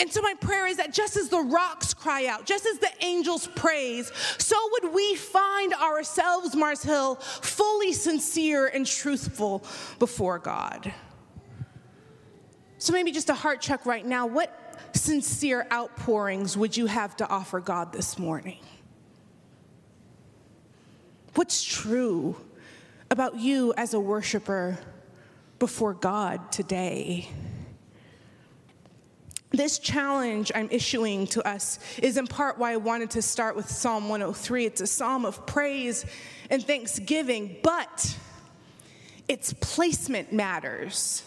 And 0.00 0.10
so, 0.10 0.22
my 0.22 0.32
prayer 0.40 0.66
is 0.66 0.78
that 0.78 0.94
just 0.94 1.18
as 1.18 1.28
the 1.28 1.40
rocks 1.40 1.92
cry 1.92 2.24
out, 2.24 2.46
just 2.46 2.64
as 2.64 2.78
the 2.78 2.88
angels 3.04 3.46
praise, 3.54 4.10
so 4.38 4.56
would 4.72 4.94
we 4.94 5.14
find 5.14 5.74
ourselves, 5.74 6.56
Mars 6.56 6.82
Hill, 6.82 7.16
fully 7.16 7.92
sincere 7.92 8.68
and 8.68 8.86
truthful 8.86 9.62
before 9.98 10.38
God. 10.38 10.90
So, 12.80 12.94
maybe 12.94 13.12
just 13.12 13.28
a 13.28 13.34
heart 13.34 13.60
check 13.60 13.84
right 13.84 14.06
now. 14.06 14.24
What 14.24 14.56
sincere 14.94 15.66
outpourings 15.70 16.56
would 16.56 16.74
you 16.78 16.86
have 16.86 17.14
to 17.18 17.28
offer 17.28 17.60
God 17.60 17.92
this 17.92 18.18
morning? 18.18 18.56
What's 21.34 21.62
true 21.62 22.36
about 23.10 23.36
you 23.36 23.74
as 23.76 23.92
a 23.92 24.00
worshiper 24.00 24.78
before 25.58 25.92
God 25.92 26.50
today? 26.50 27.28
This 29.50 29.78
challenge 29.78 30.50
I'm 30.54 30.70
issuing 30.70 31.26
to 31.28 31.46
us 31.46 31.80
is 31.98 32.16
in 32.16 32.26
part 32.26 32.56
why 32.56 32.72
I 32.72 32.78
wanted 32.78 33.10
to 33.10 33.20
start 33.20 33.56
with 33.56 33.68
Psalm 33.68 34.08
103. 34.08 34.64
It's 34.64 34.80
a 34.80 34.86
psalm 34.86 35.26
of 35.26 35.44
praise 35.46 36.06
and 36.48 36.66
thanksgiving, 36.66 37.58
but 37.62 38.16
its 39.28 39.52
placement 39.52 40.32
matters. 40.32 41.24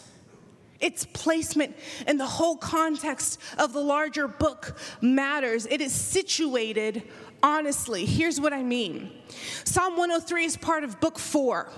Its 0.80 1.06
placement 1.06 1.76
and 2.06 2.18
the 2.18 2.26
whole 2.26 2.56
context 2.56 3.40
of 3.58 3.72
the 3.72 3.80
larger 3.80 4.28
book 4.28 4.76
matters. 5.00 5.66
It 5.66 5.80
is 5.80 5.92
situated 5.92 7.02
honestly. 7.42 8.04
Here's 8.06 8.40
what 8.40 8.52
I 8.52 8.62
mean 8.62 9.10
Psalm 9.64 9.96
103 9.96 10.44
is 10.44 10.56
part 10.56 10.84
of 10.84 11.00
book 11.00 11.18
four 11.18 11.70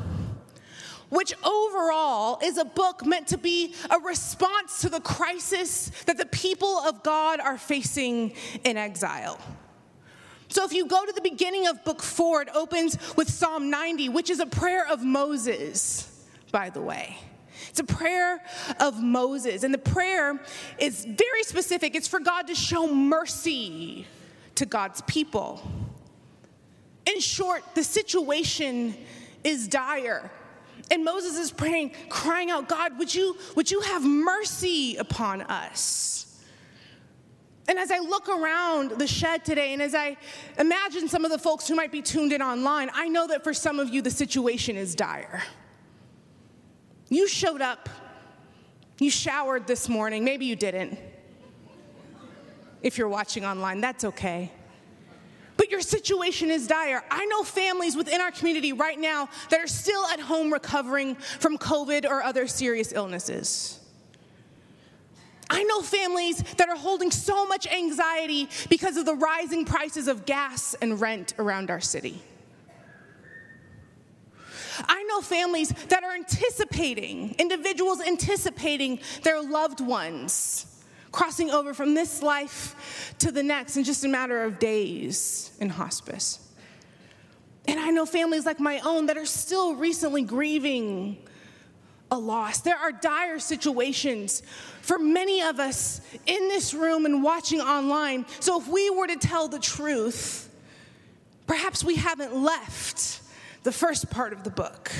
which 1.08 1.32
overall 1.44 2.38
is 2.42 2.58
a 2.58 2.64
book 2.64 3.04
meant 3.06 3.28
to 3.28 3.38
be 3.38 3.74
a 3.90 3.98
response 4.00 4.80
to 4.80 4.88
the 4.88 5.00
crisis 5.00 5.90
that 6.06 6.18
the 6.18 6.26
people 6.26 6.78
of 6.80 7.02
God 7.02 7.40
are 7.40 7.58
facing 7.58 8.32
in 8.64 8.76
exile. 8.76 9.38
So, 10.48 10.64
if 10.64 10.72
you 10.72 10.86
go 10.86 11.04
to 11.04 11.12
the 11.12 11.20
beginning 11.20 11.66
of 11.66 11.84
book 11.84 12.02
four, 12.02 12.42
it 12.42 12.48
opens 12.54 12.96
with 13.16 13.28
Psalm 13.28 13.68
90, 13.68 14.08
which 14.10 14.30
is 14.30 14.40
a 14.40 14.46
prayer 14.46 14.86
of 14.88 15.02
Moses, 15.02 16.24
by 16.52 16.70
the 16.70 16.80
way. 16.80 17.18
It's 17.68 17.80
a 17.80 17.84
prayer 17.84 18.42
of 18.80 19.02
Moses, 19.02 19.62
and 19.62 19.72
the 19.72 19.78
prayer 19.78 20.40
is 20.78 21.04
very 21.04 21.42
specific. 21.42 21.94
It's 21.94 22.08
for 22.08 22.20
God 22.20 22.46
to 22.48 22.54
show 22.54 22.92
mercy 22.92 24.06
to 24.56 24.66
God's 24.66 25.02
people. 25.02 25.62
In 27.06 27.20
short, 27.20 27.62
the 27.74 27.84
situation 27.84 28.94
is 29.44 29.68
dire. 29.68 30.30
And 30.90 31.04
Moses 31.04 31.38
is 31.38 31.50
praying, 31.50 31.92
crying 32.08 32.50
out, 32.50 32.68
God, 32.68 32.98
would 32.98 33.14
you, 33.14 33.36
would 33.54 33.70
you 33.70 33.80
have 33.80 34.04
mercy 34.04 34.96
upon 34.96 35.42
us? 35.42 36.42
And 37.68 37.78
as 37.78 37.90
I 37.90 37.98
look 37.98 38.28
around 38.28 38.92
the 38.92 39.06
shed 39.06 39.44
today, 39.44 39.72
and 39.72 39.82
as 39.82 39.94
I 39.94 40.16
imagine 40.58 41.08
some 41.08 41.24
of 41.24 41.32
the 41.32 41.38
folks 41.38 41.66
who 41.66 41.74
might 41.74 41.90
be 41.90 42.00
tuned 42.00 42.32
in 42.32 42.40
online, 42.40 42.90
I 42.94 43.08
know 43.08 43.26
that 43.26 43.42
for 43.42 43.52
some 43.52 43.80
of 43.80 43.88
you 43.88 44.02
the 44.02 44.10
situation 44.10 44.76
is 44.76 44.94
dire. 44.94 45.42
You 47.08 47.28
showed 47.28 47.60
up, 47.60 47.88
you 48.98 49.10
showered 49.10 49.66
this 49.66 49.88
morning, 49.88 50.24
maybe 50.24 50.46
you 50.46 50.56
didn't. 50.56 50.98
If 52.82 52.98
you're 52.98 53.08
watching 53.08 53.44
online, 53.44 53.80
that's 53.80 54.04
okay 54.04 54.50
but 55.56 55.70
your 55.70 55.80
situation 55.80 56.50
is 56.50 56.66
dire. 56.66 57.02
I 57.10 57.24
know 57.26 57.42
families 57.42 57.96
within 57.96 58.20
our 58.20 58.30
community 58.30 58.72
right 58.72 58.98
now 58.98 59.28
that 59.50 59.60
are 59.60 59.66
still 59.66 60.04
at 60.06 60.20
home 60.20 60.52
recovering 60.52 61.16
from 61.16 61.58
COVID 61.58 62.04
or 62.04 62.22
other 62.22 62.46
serious 62.46 62.92
illnesses. 62.92 63.80
I 65.48 65.62
know 65.64 65.80
families 65.80 66.42
that 66.56 66.68
are 66.68 66.76
holding 66.76 67.10
so 67.10 67.46
much 67.46 67.66
anxiety 67.66 68.48
because 68.68 68.96
of 68.96 69.06
the 69.06 69.14
rising 69.14 69.64
prices 69.64 70.08
of 70.08 70.26
gas 70.26 70.74
and 70.74 71.00
rent 71.00 71.34
around 71.38 71.70
our 71.70 71.80
city. 71.80 72.20
I 74.80 75.02
know 75.04 75.20
families 75.20 75.70
that 75.88 76.04
are 76.04 76.14
anticipating, 76.14 77.34
individuals 77.38 78.00
anticipating 78.00 79.00
their 79.22 79.42
loved 79.42 79.80
ones 79.80 80.66
crossing 81.16 81.50
over 81.50 81.72
from 81.72 81.94
this 81.94 82.22
life 82.22 83.14
to 83.18 83.32
the 83.32 83.42
next 83.42 83.78
in 83.78 83.84
just 83.84 84.04
a 84.04 84.08
matter 84.08 84.44
of 84.44 84.58
days 84.58 85.50
in 85.60 85.70
hospice. 85.70 86.40
And 87.66 87.80
I 87.80 87.90
know 87.90 88.04
families 88.04 88.44
like 88.44 88.60
my 88.60 88.80
own 88.80 89.06
that 89.06 89.16
are 89.16 89.24
still 89.24 89.74
recently 89.74 90.22
grieving 90.22 91.16
a 92.10 92.18
loss. 92.18 92.60
There 92.60 92.76
are 92.76 92.92
dire 92.92 93.38
situations 93.38 94.42
for 94.82 94.98
many 94.98 95.42
of 95.42 95.58
us 95.58 96.00
in 96.26 96.48
this 96.48 96.74
room 96.74 97.06
and 97.06 97.22
watching 97.22 97.60
online. 97.60 98.26
So 98.40 98.60
if 98.60 98.68
we 98.68 98.90
were 98.90 99.06
to 99.06 99.16
tell 99.16 99.48
the 99.48 99.58
truth, 99.58 100.48
perhaps 101.46 101.82
we 101.82 101.96
haven't 101.96 102.36
left 102.36 103.22
the 103.66 103.72
first 103.72 104.08
part 104.10 104.32
of 104.32 104.44
the 104.44 104.50
book. 104.50 104.92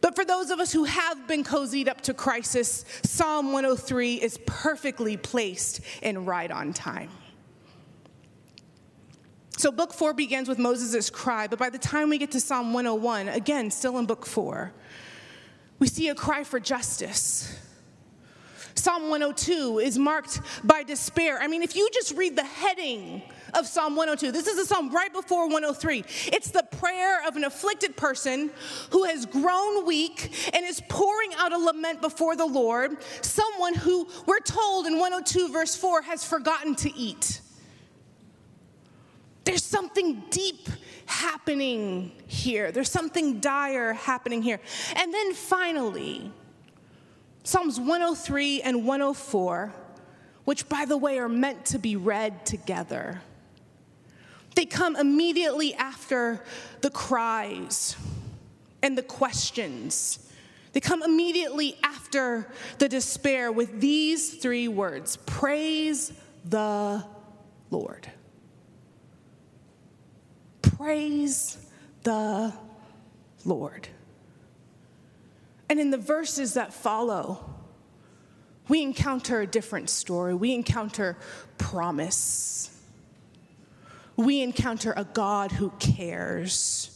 But 0.00 0.14
for 0.14 0.24
those 0.24 0.50
of 0.50 0.60
us 0.60 0.72
who 0.72 0.84
have 0.84 1.26
been 1.26 1.42
cozied 1.42 1.88
up 1.88 2.00
to 2.02 2.14
crisis, 2.14 2.84
Psalm 3.02 3.46
103 3.46 4.14
is 4.14 4.38
perfectly 4.46 5.16
placed 5.16 5.80
and 6.00 6.28
right 6.28 6.48
on 6.48 6.72
time. 6.72 7.10
So, 9.56 9.72
book 9.72 9.92
four 9.92 10.12
begins 10.12 10.48
with 10.48 10.60
Moses' 10.60 11.10
cry, 11.10 11.48
but 11.48 11.58
by 11.58 11.70
the 11.70 11.78
time 11.78 12.08
we 12.08 12.18
get 12.18 12.30
to 12.32 12.40
Psalm 12.40 12.72
101, 12.72 13.30
again, 13.30 13.72
still 13.72 13.98
in 13.98 14.06
book 14.06 14.24
four, 14.24 14.72
we 15.80 15.88
see 15.88 16.08
a 16.08 16.14
cry 16.14 16.44
for 16.44 16.60
justice. 16.60 17.58
Psalm 18.76 19.08
102 19.08 19.80
is 19.80 19.98
marked 19.98 20.40
by 20.62 20.82
despair. 20.82 21.38
I 21.40 21.48
mean, 21.48 21.62
if 21.62 21.74
you 21.74 21.88
just 21.92 22.14
read 22.14 22.36
the 22.36 22.44
heading 22.44 23.22
of 23.54 23.66
Psalm 23.66 23.96
102. 23.96 24.32
This 24.32 24.46
is 24.46 24.58
a 24.58 24.66
psalm 24.66 24.92
right 24.92 25.12
before 25.12 25.46
103. 25.46 26.04
It's 26.32 26.50
the 26.50 26.62
prayer 26.78 27.26
of 27.26 27.36
an 27.36 27.44
afflicted 27.44 27.96
person 27.96 28.50
who 28.90 29.04
has 29.04 29.26
grown 29.26 29.86
weak 29.86 30.50
and 30.54 30.64
is 30.64 30.82
pouring 30.88 31.30
out 31.38 31.52
a 31.52 31.58
lament 31.58 32.00
before 32.00 32.36
the 32.36 32.46
Lord, 32.46 32.96
someone 33.22 33.74
who 33.74 34.08
we're 34.26 34.40
told 34.40 34.86
in 34.86 34.98
102, 34.98 35.52
verse 35.52 35.74
4, 35.74 36.02
has 36.02 36.24
forgotten 36.24 36.74
to 36.76 36.94
eat. 36.94 37.40
There's 39.44 39.64
something 39.64 40.24
deep 40.30 40.68
happening 41.06 42.12
here. 42.26 42.72
There's 42.72 42.90
something 42.90 43.38
dire 43.38 43.92
happening 43.92 44.42
here. 44.42 44.60
And 44.96 45.14
then 45.14 45.34
finally, 45.34 46.32
Psalms 47.46 47.78
103 47.78 48.62
and 48.62 48.84
104, 48.84 49.72
which 50.46 50.68
by 50.68 50.84
the 50.84 50.96
way 50.96 51.20
are 51.20 51.28
meant 51.28 51.64
to 51.66 51.78
be 51.78 51.94
read 51.94 52.44
together. 52.44 53.20
They 54.56 54.66
come 54.66 54.96
immediately 54.96 55.72
after 55.74 56.42
the 56.80 56.90
cries 56.90 57.94
and 58.82 58.98
the 58.98 59.02
questions. 59.04 60.28
They 60.72 60.80
come 60.80 61.04
immediately 61.04 61.78
after 61.84 62.48
the 62.78 62.88
despair 62.88 63.52
with 63.52 63.80
these 63.80 64.34
three 64.34 64.66
words 64.66 65.16
Praise 65.18 66.12
the 66.44 67.04
Lord. 67.70 68.10
Praise 70.62 71.58
the 72.02 72.52
Lord. 73.44 73.86
And 75.68 75.80
in 75.80 75.90
the 75.90 75.98
verses 75.98 76.54
that 76.54 76.72
follow, 76.72 77.54
we 78.68 78.82
encounter 78.82 79.40
a 79.40 79.46
different 79.46 79.90
story. 79.90 80.34
We 80.34 80.54
encounter 80.54 81.16
promise 81.58 82.76
we 84.16 84.42
encounter 84.42 84.94
a 84.96 85.04
God 85.04 85.52
who 85.52 85.70
cares. 85.78 86.90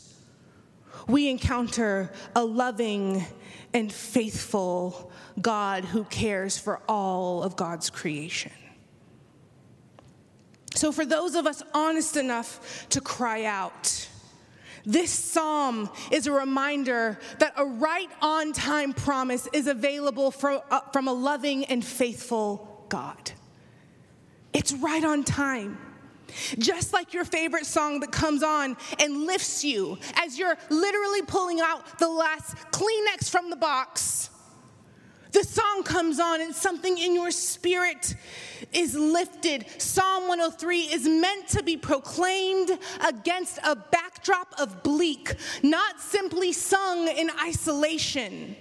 we 1.07 1.29
encounter 1.29 2.13
a 2.37 2.45
loving 2.45 3.25
and 3.73 3.93
faithful 3.93 5.11
God 5.41 5.85
who 5.85 6.05
cares 6.05 6.59
for 6.59 6.81
all 6.89 7.43
of 7.43 7.57
God's 7.57 7.91
creation. 7.91 8.53
So, 10.75 10.93
for 10.93 11.05
those 11.05 11.35
of 11.35 11.47
us 11.47 11.63
honest 11.75 12.17
enough 12.17 12.87
to 12.91 13.01
cry 13.01 13.45
out, 13.45 14.09
this 14.85 15.11
psalm 15.11 15.91
is 16.11 16.27
a 16.27 16.33
reminder 16.33 17.19
that 17.39 17.53
a 17.57 17.65
right 17.65 18.11
on 18.23 18.53
time 18.53 18.93
promise 18.93 19.49
is 19.53 19.67
available 19.67 20.31
for, 20.31 20.63
uh, 20.71 20.81
from 20.93 21.09
a 21.09 21.13
loving 21.13 21.65
and 21.67 21.85
faithful 21.85 22.87
God. 22.89 23.33
It's 24.53 24.73
right 24.73 25.05
on 25.05 25.25
time. 25.25 25.79
Just 26.59 26.93
like 26.93 27.13
your 27.13 27.25
favorite 27.25 27.67
song 27.67 28.01
that 28.01 28.13
comes 28.13 28.43
on 28.43 28.77
and 28.99 29.27
lifts 29.27 29.65
you 29.65 29.99
as 30.15 30.39
you're 30.39 30.57
literally 30.69 31.23
pulling 31.23 31.61
out 31.61 31.99
the 31.99 32.09
last 32.09 32.57
Kleenex 32.71 33.29
from 33.29 33.51
the 33.51 33.57
box. 33.57 34.30
The 35.33 35.45
song 35.45 35.83
comes 35.85 36.19
on 36.19 36.41
and 36.41 36.55
something 36.55 36.99
in 36.99 37.15
your 37.15 37.31
spirit 37.31 38.15
is 38.73 38.95
lifted. 38.95 39.67
Psalm 39.81 40.29
103 40.29 40.81
is 40.81 41.07
meant 41.07 41.49
to 41.49 41.63
be 41.63 41.77
proclaimed 41.77 42.71
against 43.07 43.59
a 43.65 43.77
backdrop 43.77 44.55
of 44.59 44.83
bleak, 44.83 45.35
not 45.63 46.01
simply 46.01 46.53
sung 46.53 47.09
in 47.09 47.31
isolation 47.43 48.57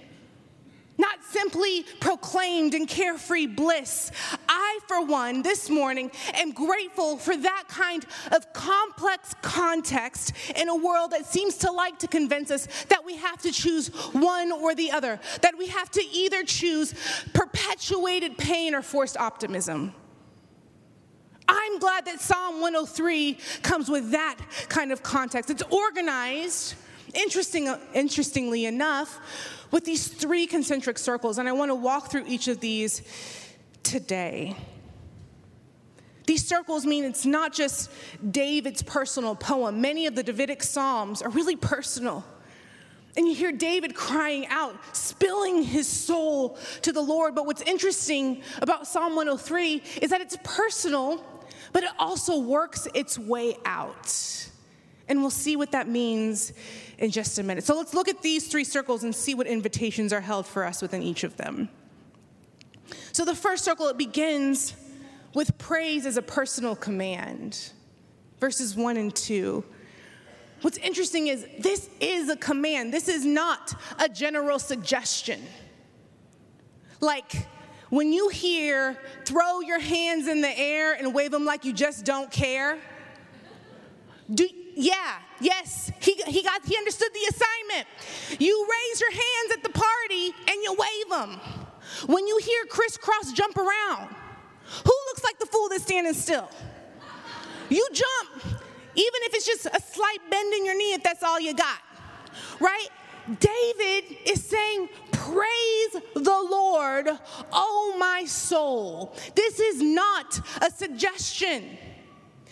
not 1.00 1.24
simply 1.24 1.84
proclaimed 1.98 2.74
in 2.74 2.86
carefree 2.86 3.46
bliss. 3.46 4.12
I, 4.48 4.78
for 4.86 5.04
one, 5.04 5.42
this 5.42 5.70
morning 5.70 6.10
am 6.34 6.52
grateful 6.52 7.16
for 7.16 7.36
that 7.36 7.64
kind 7.68 8.04
of 8.32 8.52
complex 8.52 9.34
context 9.42 10.32
in 10.54 10.68
a 10.68 10.76
world 10.76 11.12
that 11.12 11.26
seems 11.26 11.56
to 11.58 11.72
like 11.72 11.98
to 12.00 12.06
convince 12.06 12.50
us 12.50 12.68
that 12.88 13.04
we 13.04 13.16
have 13.16 13.40
to 13.42 13.52
choose 13.52 13.88
one 14.12 14.52
or 14.52 14.74
the 14.74 14.90
other, 14.90 15.18
that 15.42 15.56
we 15.56 15.66
have 15.68 15.90
to 15.92 16.04
either 16.12 16.44
choose 16.44 16.94
perpetuated 17.32 18.36
pain 18.38 18.74
or 18.74 18.82
forced 18.82 19.16
optimism. 19.16 19.94
I'm 21.50 21.80
glad 21.80 22.04
that 22.04 22.20
Psalm 22.20 22.60
103 22.60 23.36
comes 23.62 23.88
with 23.88 24.12
that 24.12 24.38
kind 24.68 24.92
of 24.92 25.02
context. 25.02 25.50
It's 25.50 25.64
organized, 25.64 26.74
interesting, 27.14 27.74
interestingly 27.94 28.66
enough, 28.66 29.18
with 29.70 29.84
these 29.84 30.08
three 30.08 30.46
concentric 30.46 30.98
circles, 30.98 31.38
and 31.38 31.48
I 31.48 31.52
want 31.52 31.70
to 31.70 31.74
walk 31.74 32.10
through 32.10 32.24
each 32.26 32.48
of 32.48 32.60
these 32.60 33.02
today. 33.82 34.56
These 36.26 36.46
circles 36.46 36.86
mean 36.86 37.04
it's 37.04 37.26
not 37.26 37.52
just 37.52 37.90
David's 38.30 38.82
personal 38.82 39.34
poem. 39.34 39.80
Many 39.80 40.06
of 40.06 40.14
the 40.14 40.22
Davidic 40.22 40.62
Psalms 40.62 41.22
are 41.22 41.30
really 41.30 41.56
personal. 41.56 42.24
And 43.16 43.26
you 43.26 43.34
hear 43.34 43.50
David 43.50 43.94
crying 43.94 44.46
out, 44.46 44.76
spilling 44.96 45.62
his 45.62 45.88
soul 45.88 46.56
to 46.82 46.92
the 46.92 47.00
Lord. 47.00 47.34
But 47.34 47.46
what's 47.46 47.62
interesting 47.62 48.42
about 48.62 48.86
Psalm 48.86 49.16
103 49.16 49.82
is 50.00 50.10
that 50.10 50.20
it's 50.20 50.36
personal, 50.44 51.24
but 51.72 51.82
it 51.82 51.90
also 51.98 52.38
works 52.38 52.86
its 52.94 53.18
way 53.18 53.56
out. 53.64 54.49
And 55.10 55.20
we'll 55.20 55.30
see 55.30 55.56
what 55.56 55.72
that 55.72 55.88
means 55.88 56.52
in 56.98 57.10
just 57.10 57.38
a 57.40 57.42
minute. 57.42 57.64
So 57.64 57.76
let's 57.76 57.94
look 57.94 58.08
at 58.08 58.22
these 58.22 58.46
three 58.46 58.62
circles 58.62 59.02
and 59.02 59.12
see 59.12 59.34
what 59.34 59.48
invitations 59.48 60.12
are 60.12 60.20
held 60.20 60.46
for 60.46 60.64
us 60.64 60.80
within 60.80 61.02
each 61.02 61.24
of 61.24 61.36
them. 61.36 61.68
So 63.10 63.24
the 63.24 63.34
first 63.34 63.64
circle, 63.64 63.88
it 63.88 63.98
begins 63.98 64.72
with 65.34 65.58
praise 65.58 66.06
as 66.06 66.16
a 66.16 66.22
personal 66.22 66.76
command, 66.76 67.72
verses 68.38 68.76
one 68.76 68.96
and 68.96 69.12
two. 69.12 69.64
What's 70.62 70.78
interesting 70.78 71.26
is 71.26 71.44
this 71.58 71.90
is 72.00 72.28
a 72.28 72.36
command, 72.36 72.94
this 72.94 73.08
is 73.08 73.26
not 73.26 73.74
a 73.98 74.08
general 74.08 74.60
suggestion. 74.60 75.42
Like, 77.00 77.48
when 77.88 78.12
you 78.12 78.28
hear 78.28 78.96
throw 79.24 79.58
your 79.58 79.80
hands 79.80 80.28
in 80.28 80.40
the 80.40 80.56
air 80.56 80.92
and 80.92 81.12
wave 81.12 81.32
them 81.32 81.44
like 81.44 81.64
you 81.64 81.72
just 81.72 82.04
don't 82.04 82.30
care, 82.30 82.78
do, 84.32 84.46
yeah, 84.80 85.18
yes, 85.40 85.92
he, 86.00 86.14
he 86.26 86.42
got 86.42 86.64
he 86.64 86.76
understood 86.76 87.10
the 87.12 87.34
assignment. 87.34 87.86
You 88.40 88.66
raise 88.68 89.00
your 89.00 89.10
hands 89.10 89.52
at 89.52 89.62
the 89.62 89.68
party 89.68 90.34
and 90.48 90.62
you 90.62 90.74
wave 90.78 91.10
them. 91.10 91.40
When 92.06 92.26
you 92.26 92.38
hear 92.38 92.64
crisscross 92.66 93.32
jump 93.32 93.56
around, 93.56 94.14
who 94.84 94.94
looks 95.08 95.22
like 95.22 95.38
the 95.38 95.46
fool 95.46 95.68
that's 95.68 95.82
standing 95.82 96.14
still? 96.14 96.48
You 97.68 97.86
jump, 97.92 98.44
even 98.94 99.20
if 99.24 99.34
it's 99.34 99.46
just 99.46 99.66
a 99.66 99.80
slight 99.80 100.18
bend 100.30 100.54
in 100.54 100.64
your 100.64 100.76
knee, 100.76 100.94
if 100.94 101.02
that's 101.02 101.22
all 101.22 101.38
you 101.38 101.54
got, 101.54 101.78
right? 102.58 102.88
David 103.38 104.16
is 104.24 104.42
saying, 104.44 104.88
Praise 105.12 106.02
the 106.14 106.48
Lord, 106.50 107.10
oh 107.52 107.96
my 107.98 108.24
soul. 108.24 109.14
This 109.34 109.60
is 109.60 109.82
not 109.82 110.40
a 110.62 110.70
suggestion. 110.70 111.76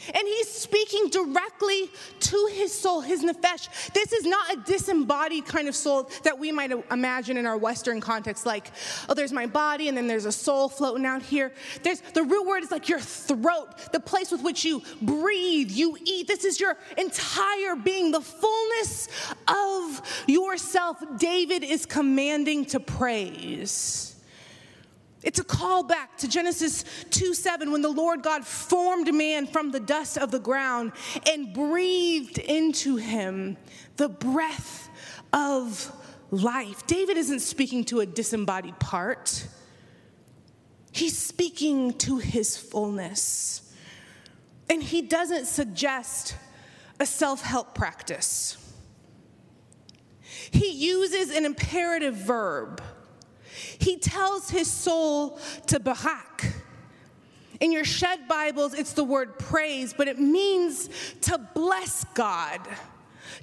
And 0.07 0.27
he's 0.27 0.49
speaking 0.49 1.09
directly 1.09 1.91
to 2.21 2.51
his 2.53 2.73
soul, 2.73 3.01
his 3.01 3.25
nefesh. 3.25 3.93
This 3.93 4.13
is 4.13 4.25
not 4.25 4.53
a 4.53 4.57
disembodied 4.57 5.47
kind 5.47 5.69
of 5.69 5.75
soul 5.75 6.11
that 6.25 6.39
we 6.39 6.53
might 6.53 6.73
imagine 6.91 7.37
in 7.37 7.47
our 7.47 7.57
Western 7.57 8.01
context, 8.01 8.47
like, 8.47 8.71
oh, 9.09 9.15
there's 9.15 9.33
my 9.33 9.47
body 9.47 9.89
and 9.89 9.97
then 9.97 10.07
there's 10.07 10.25
a 10.25 10.33
soul 10.33 10.69
floating 10.69 11.07
out 11.07 11.23
here. 11.23 11.53
There's 11.83 12.01
the 12.01 12.23
root 12.23 12.47
word 12.47 12.63
is 12.63 12.71
like 12.71 12.89
your 12.89 13.01
throat, 13.01 13.93
the 13.93 14.01
place 14.01 14.31
with 14.31 14.43
which 14.43 14.65
you 14.65 14.83
breathe, 15.03 15.71
you 15.71 15.97
eat. 16.05 16.27
This 16.27 16.45
is 16.45 16.61
your 16.61 16.77
entire 16.97 17.77
being, 17.77 18.11
the 18.11 18.21
fullness 18.21 19.09
of 19.47 20.25
yourself. 20.27 21.03
David 21.19 21.63
is 21.65 21.87
commanding 21.87 22.65
to 22.67 22.81
praise. 22.81 24.18
It's 25.23 25.41
a 25.41 25.45
call 25.45 25.83
back 25.83 26.17
to 26.19 26.29
Genesis 26.29 26.85
2 27.11 27.35
7 27.35 27.73
when 27.73 27.83
the 27.83 27.91
Lord 27.91 28.23
God 28.23 28.45
formed 28.45 29.13
man 29.13 29.47
from 29.47 29.73
the 29.73 29.81
dust 29.81 30.17
of 30.17 30.31
the 30.31 30.39
ground 30.39 30.93
and 31.29 31.53
breathed 31.53 32.39
into 32.39 32.97
him 32.97 33.57
the 33.97 34.09
breath 34.09 34.89
of 35.33 35.93
life. 36.31 36.87
David 36.87 37.17
isn't 37.17 37.41
speaking 37.41 37.85
to 37.87 38.01
a 38.01 38.07
disembodied 38.07 38.79
part, 38.79 39.47
he's 40.93 41.19
speaking 41.19 41.95
to 41.95 42.19
his 42.19 42.57
fullness. 42.57 43.63
And 44.71 44.83
he 44.83 45.01
doesn't 45.01 45.47
suggest 45.47 46.37
a 47.01 47.07
self 47.07 47.41
help 47.41 47.75
practice, 47.75 48.57
he 50.51 50.71
uses 50.71 51.35
an 51.35 51.45
imperative 51.45 52.15
verb 52.15 52.83
he 53.79 53.97
tells 53.97 54.51
his 54.51 54.71
soul 54.71 55.39
to 55.67 55.81
barak. 55.81 56.45
In 57.61 57.73
your 57.73 57.85
shed 57.85 58.29
Bibles, 58.29 58.75
it's 58.75 58.93
the 58.93 59.05
word 59.05 59.39
praise, 59.39 59.93
but 59.93 60.07
it 60.07 60.19
means 60.19 60.89
to 61.23 61.39
bless 61.55 62.05
God, 62.15 62.61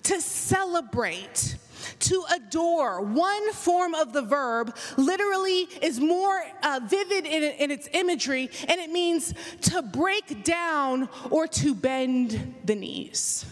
to 0.04 0.21
celebrate, 0.21 1.58
to 2.00 2.24
adore. 2.34 3.02
One 3.02 3.52
form 3.52 3.93
of 3.93 4.13
the 4.13 4.21
verb 4.21 4.76
literally 4.95 5.67
is 5.82 6.00
more 6.00 6.43
uh, 6.63 6.80
vivid 6.86 7.26
in, 7.26 7.43
in 7.43 7.71
its 7.71 7.89
imagery, 7.91 8.50
and 8.69 8.80
it 8.80 8.89
means 8.89 9.34
to 9.63 9.82
break 9.82 10.45
down 10.45 11.10
or 11.30 11.48
to 11.48 11.76
bend 11.76 12.56
the 12.63 12.76
knees. 12.76 13.45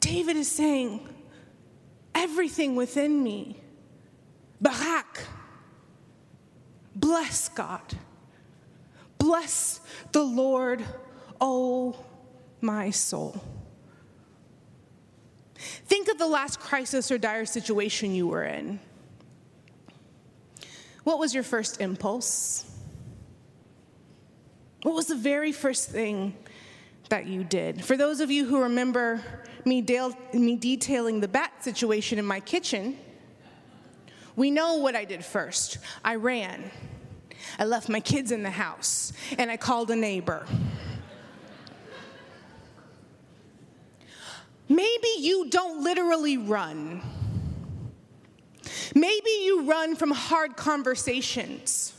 David 0.00 0.36
is 0.36 0.50
saying, 0.50 1.08
everything 2.14 2.76
within 2.76 3.22
me 3.22 3.61
Barak. 4.62 5.26
Bless 6.94 7.48
God. 7.48 7.82
Bless 9.18 9.80
the 10.12 10.22
Lord, 10.22 10.84
oh 11.40 11.96
my 12.60 12.90
soul. 12.90 13.42
Think 15.56 16.08
of 16.08 16.18
the 16.18 16.26
last 16.26 16.60
crisis 16.60 17.10
or 17.10 17.18
dire 17.18 17.44
situation 17.44 18.14
you 18.14 18.26
were 18.26 18.44
in. 18.44 18.80
What 21.04 21.18
was 21.18 21.34
your 21.34 21.42
first 21.42 21.80
impulse? 21.80 22.64
What 24.82 24.94
was 24.94 25.06
the 25.06 25.16
very 25.16 25.52
first 25.52 25.90
thing 25.90 26.36
that 27.08 27.26
you 27.26 27.44
did? 27.44 27.84
For 27.84 27.96
those 27.96 28.20
of 28.20 28.30
you 28.30 28.44
who 28.44 28.62
remember 28.62 29.20
me, 29.64 29.80
de- 29.80 30.16
me 30.32 30.56
detailing 30.56 31.20
the 31.20 31.28
bat 31.28 31.52
situation 31.62 32.18
in 32.18 32.24
my 32.24 32.40
kitchen, 32.40 32.98
we 34.36 34.50
know 34.50 34.76
what 34.76 34.94
I 34.94 35.04
did 35.04 35.24
first. 35.24 35.78
I 36.04 36.14
ran. 36.16 36.70
I 37.58 37.64
left 37.64 37.88
my 37.88 38.00
kids 38.00 38.32
in 38.32 38.42
the 38.42 38.50
house 38.50 39.12
and 39.38 39.50
I 39.50 39.56
called 39.56 39.90
a 39.90 39.96
neighbor. 39.96 40.46
Maybe 44.68 45.08
you 45.18 45.50
don't 45.50 45.84
literally 45.84 46.38
run. 46.38 47.02
Maybe 48.94 49.30
you 49.42 49.62
run 49.62 49.96
from 49.96 50.10
hard 50.10 50.56
conversations, 50.56 51.92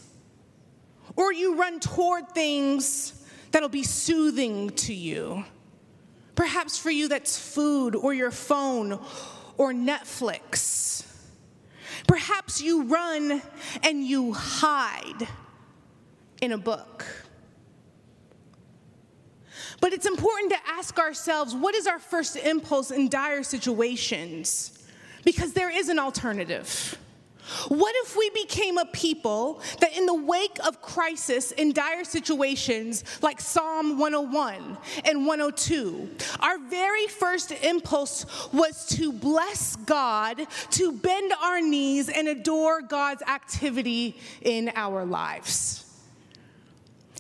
or 1.16 1.34
you 1.34 1.56
run 1.56 1.80
toward 1.80 2.30
things 2.30 3.26
that'll 3.52 3.70
be 3.70 3.84
soothing 3.84 4.70
to 4.72 4.94
you. 4.94 5.44
Perhaps 6.36 6.78
for 6.78 6.90
you, 6.90 7.08
that's 7.08 7.38
food 7.38 7.96
or 7.96 8.14
your 8.14 8.32
phone 8.32 9.00
or 9.58 9.72
Netflix. 9.72 10.83
Perhaps 12.08 12.62
you 12.62 12.84
run 12.84 13.42
and 13.82 14.04
you 14.04 14.34
hide 14.34 15.28
in 16.42 16.52
a 16.52 16.58
book. 16.58 17.06
But 19.80 19.94
it's 19.94 20.06
important 20.06 20.52
to 20.52 20.58
ask 20.68 20.98
ourselves 20.98 21.54
what 21.56 21.76
is 21.76 21.88
our 21.88 22.00
first 22.00 22.36
impulse 22.36 22.92
in 22.92 23.10
dire 23.10 23.44
situations? 23.44 24.86
Because 25.26 25.54
there 25.54 25.70
is 25.70 25.90
an 25.90 26.00
alternative. 26.00 26.98
What 27.68 27.94
if 27.98 28.16
we 28.16 28.30
became 28.32 28.78
a 28.78 28.86
people 28.86 29.62
that, 29.80 29.98
in 29.98 30.06
the 30.06 30.14
wake 30.14 30.58
of 30.66 30.82
crisis 30.82 31.52
in 31.52 31.74
dire 31.74 32.04
situations 32.04 33.04
like 33.22 33.42
Psalm 33.42 33.98
101 33.98 34.78
and 35.06 35.26
102, 35.26 36.10
our 36.40 36.58
very 36.58 37.08
first 37.08 37.52
impulse 37.52 38.26
was 38.54 38.86
to 38.98 39.12
bless 39.12 39.76
God, 39.76 40.46
to 40.72 40.92
bend 40.92 41.34
our 41.42 41.62
knees 41.62 42.10
and 42.10 42.28
adore 42.28 42.82
God's 42.82 43.24
activity 43.24 44.18
in 44.42 44.72
our 44.76 45.06
lives? 45.06 45.86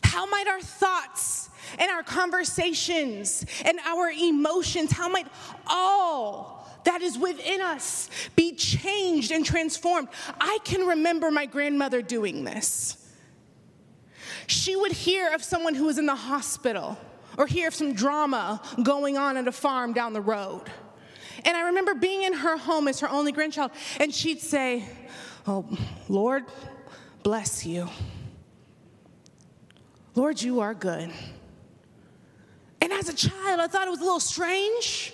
How 0.03 0.25
might 0.25 0.47
our 0.47 0.61
thoughts 0.61 1.49
and 1.79 1.89
our 1.89 2.03
conversations 2.03 3.45
and 3.65 3.79
our 3.85 4.11
emotions, 4.11 4.91
how 4.91 5.09
might 5.09 5.27
all 5.67 6.62
that 6.85 7.01
is 7.01 7.17
within 7.17 7.61
us 7.61 8.09
be 8.35 8.53
changed 8.55 9.31
and 9.31 9.45
transformed. 9.45 10.07
I 10.39 10.59
can 10.63 10.87
remember 10.87 11.31
my 11.31 11.45
grandmother 11.45 12.01
doing 12.01 12.43
this. 12.43 12.97
She 14.47 14.75
would 14.75 14.91
hear 14.91 15.33
of 15.33 15.43
someone 15.43 15.75
who 15.75 15.85
was 15.85 15.97
in 15.97 16.05
the 16.05 16.15
hospital 16.15 16.97
or 17.37 17.47
hear 17.47 17.67
of 17.67 17.75
some 17.75 17.93
drama 17.93 18.61
going 18.83 19.17
on 19.17 19.37
at 19.37 19.47
a 19.47 19.51
farm 19.51 19.93
down 19.93 20.13
the 20.13 20.21
road. 20.21 20.63
And 21.45 21.57
I 21.57 21.67
remember 21.67 21.93
being 21.93 22.23
in 22.23 22.33
her 22.33 22.57
home 22.57 22.87
as 22.87 22.99
her 22.99 23.09
only 23.09 23.31
grandchild, 23.31 23.71
and 23.99 24.13
she'd 24.13 24.39
say, 24.39 24.85
Oh, 25.45 25.65
Lord, 26.07 26.45
bless 27.21 27.65
you. 27.65 27.89
Lord, 30.15 30.41
you 30.41 30.61
are 30.61 30.73
good. 30.73 31.11
And 32.79 32.93
as 32.93 33.09
a 33.09 33.13
child, 33.13 33.59
I 33.59 33.67
thought 33.67 33.87
it 33.87 33.91
was 33.91 33.99
a 33.99 34.03
little 34.03 34.19
strange. 34.19 35.13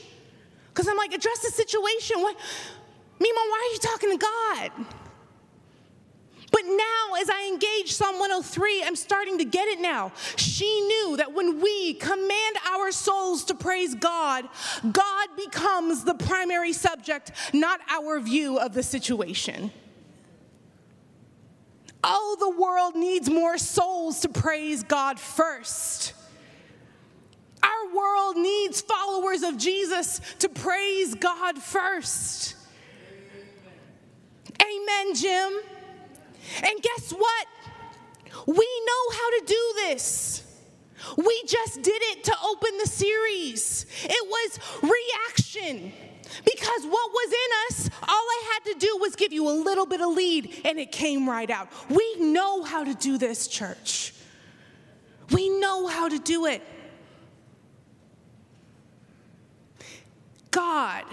Because 0.80 0.88
I'm 0.88 0.96
like, 0.96 1.14
address 1.14 1.40
the 1.40 1.52
situation. 1.52 2.22
What? 2.22 2.38
Mima, 3.20 3.36
why 3.36 3.70
are 3.70 3.74
you 3.74 3.80
talking 3.80 4.12
to 4.12 4.18
God? 4.18 4.86
But 6.54 6.62
now, 6.68 7.16
as 7.20 7.30
I 7.30 7.50
engage 7.50 7.92
Psalm 7.92 8.18
103, 8.18 8.86
I'm 8.86 8.96
starting 8.96 9.40
to 9.40 9.44
get 9.44 9.68
it 9.68 9.82
now. 9.82 10.14
She 10.38 10.80
knew 10.80 11.18
that 11.18 11.34
when 11.34 11.60
we 11.60 11.96
command 11.96 12.56
our 12.72 12.94
souls 12.94 13.44
to 13.46 13.56
praise 13.56 13.94
God, 13.94 14.48
God 14.90 15.28
becomes 15.36 16.06
the 16.06 16.14
primary 16.14 16.72
subject, 16.72 17.34
not 17.52 17.82
our 17.90 18.22
view 18.22 18.58
of 18.58 18.74
the 18.74 18.82
situation. 18.82 19.72
Oh, 22.06 22.38
the 22.40 22.58
world 22.58 22.96
needs 22.96 23.30
more 23.30 23.58
souls 23.58 24.22
to 24.22 24.30
praise 24.30 24.84
God 24.84 25.20
first. 25.20 26.14
World 27.96 28.38
needs 28.38 28.82
followers 28.82 29.44
of 29.44 29.58
Jesus 29.58 30.22
to 30.40 30.50
praise 30.50 31.16
God 31.16 31.58
first. 31.58 32.56
Amen, 34.62 35.16
Jim. 35.16 35.54
And 36.64 36.82
guess 36.82 37.12
what? 37.12 37.48
We 38.46 38.56
know 38.56 39.18
how 39.18 39.30
to 39.40 39.44
do 39.46 39.74
this. 39.76 40.44
We 41.18 41.44
just 41.48 41.82
did 41.82 42.02
it 42.02 42.24
to 42.26 42.36
open 42.44 42.78
the 42.78 42.88
series. 42.88 43.86
It 44.04 44.28
was 44.28 44.60
reaction. 44.82 45.94
Because 46.46 46.84
what 46.84 47.12
was 47.12 47.32
in 47.32 47.52
us, 47.70 47.90
all 48.04 48.10
I 48.10 48.54
had 48.54 48.74
to 48.74 48.80
do 48.80 48.98
was 49.02 49.16
give 49.16 49.34
you 49.34 49.50
a 49.50 49.56
little 49.64 49.86
bit 49.86 50.02
of 50.02 50.10
lead 50.10 50.62
and 50.64 50.80
it 50.80 50.92
came 50.92 51.28
right 51.28 51.50
out. 51.50 51.70
We 51.90 52.16
know 52.20 52.64
how 52.64 52.84
to 52.84 52.94
do 52.94 53.18
this, 53.18 53.48
church. 53.48 54.14
We 55.32 55.50
know 55.50 55.88
how 55.88 56.08
to 56.10 56.20
do 56.20 56.46
it. 56.46 56.62
God 60.52 61.06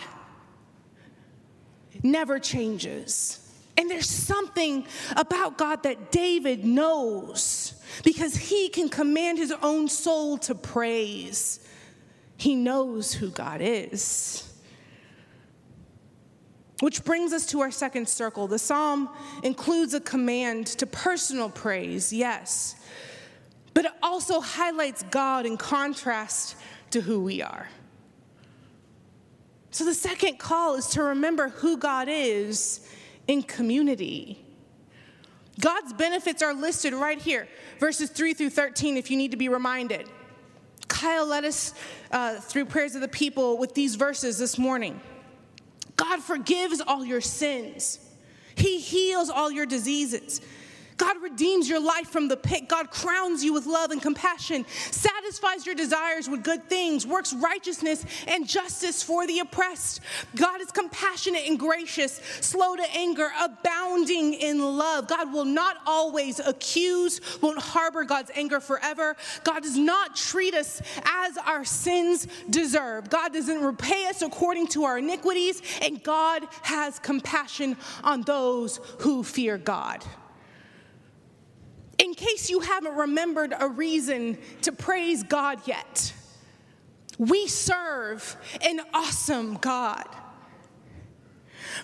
never 2.03 2.38
changes. 2.38 3.40
And 3.77 3.90
there's 3.90 4.09
something 4.09 4.87
about 5.16 5.59
God 5.59 5.83
that 5.83 6.11
David 6.11 6.64
knows 6.64 7.75
because 8.05 8.35
he 8.35 8.68
can 8.68 8.88
command 8.88 9.38
his 9.38 9.53
own 9.62 9.88
soul 9.88 10.38
to 10.38 10.55
praise. 10.55 11.61
He 12.37 12.55
knows 12.55 13.12
who 13.12 13.31
God 13.31 13.61
is. 13.62 14.42
Which 16.81 17.05
brings 17.05 17.33
us 17.33 17.46
to 17.46 17.61
our 17.61 17.70
second 17.70 18.09
circle. 18.09 18.46
The 18.46 18.59
psalm 18.59 19.09
includes 19.42 19.94
a 19.94 20.01
command 20.01 20.66
to 20.68 20.87
personal 20.87 21.49
praise, 21.49 22.12
yes, 22.12 22.77
but 23.72 23.87
it 23.87 23.92
also 24.03 24.40
highlights 24.40 25.03
God 25.11 25.46
in 25.46 25.57
contrast 25.57 26.57
to 26.90 27.01
who 27.01 27.22
we 27.22 27.40
are. 27.42 27.68
So 29.76 29.84
the 29.84 29.92
second 29.92 30.38
call 30.38 30.76
is 30.76 30.86
to 30.92 31.02
remember 31.02 31.50
who 31.50 31.76
God 31.76 32.08
is 32.08 32.80
in 33.28 33.42
community. 33.42 34.42
God's 35.60 35.92
benefits 35.92 36.42
are 36.42 36.54
listed 36.54 36.94
right 36.94 37.20
here, 37.20 37.46
verses 37.78 38.08
3 38.08 38.32
through 38.32 38.48
13, 38.48 38.96
if 38.96 39.10
you 39.10 39.18
need 39.18 39.32
to 39.32 39.36
be 39.36 39.50
reminded. 39.50 40.08
Kyle 40.88 41.26
led 41.26 41.44
us 41.44 41.74
uh, 42.10 42.36
through 42.36 42.64
prayers 42.64 42.94
of 42.94 43.02
the 43.02 43.08
people 43.08 43.58
with 43.58 43.74
these 43.74 43.96
verses 43.96 44.38
this 44.38 44.56
morning. 44.56 44.98
God 45.96 46.22
forgives 46.22 46.80
all 46.80 47.04
your 47.04 47.20
sins, 47.20 47.98
He 48.54 48.80
heals 48.80 49.28
all 49.28 49.50
your 49.50 49.66
diseases. 49.66 50.40
God 50.96 51.20
redeems 51.22 51.68
your 51.68 51.80
life 51.80 52.09
from 52.09 52.28
the 52.28 52.37
pit. 52.37 52.68
God 52.68 52.90
crowns 52.90 53.44
you 53.44 53.52
with 53.52 53.66
love 53.66 53.90
and 53.90 54.00
compassion, 54.00 54.64
satisfies 54.90 55.66
your 55.66 55.74
desires 55.74 56.28
with 56.28 56.42
good 56.42 56.68
things, 56.68 57.06
works 57.06 57.35
righteousness 57.35 58.04
and 58.26 58.48
justice 58.48 59.02
for 59.02 59.26
the 59.26 59.40
oppressed. 59.40 60.00
God 60.35 60.61
is 60.61 60.70
compassionate 60.70 61.46
and 61.46 61.59
gracious, 61.59 62.20
slow 62.40 62.76
to 62.76 62.85
anger, 62.94 63.30
abounding 63.40 64.35
in 64.35 64.61
love. 64.61 65.09
God 65.09 65.32
will 65.32 65.44
not 65.44 65.76
always 65.87 66.38
accuse, 66.40 67.20
won't 67.42 67.59
harbor 67.59 68.04
God's 68.04 68.30
anger 68.35 68.61
forever. 68.61 69.16
God 69.44 69.62
does 69.62 69.76
not 69.76 70.16
treat 70.16 70.54
us 70.54 70.80
as 71.04 71.37
our 71.38 71.64
sins 71.64 72.26
deserve. 72.48 73.11
God 73.11 73.32
doesn't 73.32 73.62
repay 73.62 74.06
us 74.06 74.22
according 74.22 74.68
to 74.68 74.85
our 74.85 74.98
iniquities, 74.98 75.62
and 75.82 76.02
God 76.02 76.42
has 76.62 76.98
compassion 76.98 77.76
on 78.02 78.22
those 78.22 78.80
who 79.00 79.22
fear 79.22 79.59
God 79.59 80.04
in 81.98 82.14
case 82.14 82.50
you 82.50 82.61
haven't 82.61 82.94
remembered 82.94 83.54
a 83.59 83.68
reason 83.68 84.38
to 84.62 84.72
praise 84.72 85.22
God 85.22 85.61
yet, 85.66 86.12
we 87.18 87.46
serve 87.46 88.37
an 88.62 88.80
awesome 88.92 89.54
God. 89.54 90.06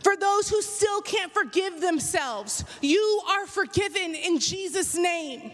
For 0.02 0.16
those 0.16 0.48
who 0.48 0.60
still 0.62 1.00
can't 1.02 1.32
forgive 1.32 1.80
themselves, 1.80 2.64
you 2.80 3.22
are 3.28 3.46
forgiven 3.46 4.14
in 4.14 4.38
Jesus' 4.38 4.96
name. 4.96 5.52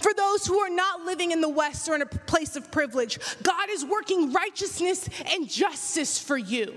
For 0.00 0.12
those 0.12 0.46
who 0.46 0.58
are 0.58 0.70
not 0.70 1.02
living 1.02 1.30
in 1.30 1.40
the 1.40 1.48
West 1.48 1.88
or 1.88 1.94
in 1.94 2.02
a 2.02 2.06
place 2.06 2.56
of 2.56 2.70
privilege, 2.72 3.18
God 3.42 3.70
is 3.70 3.84
working 3.84 4.32
righteousness 4.32 5.08
and 5.32 5.48
justice 5.48 6.18
for 6.18 6.36
you. 6.36 6.74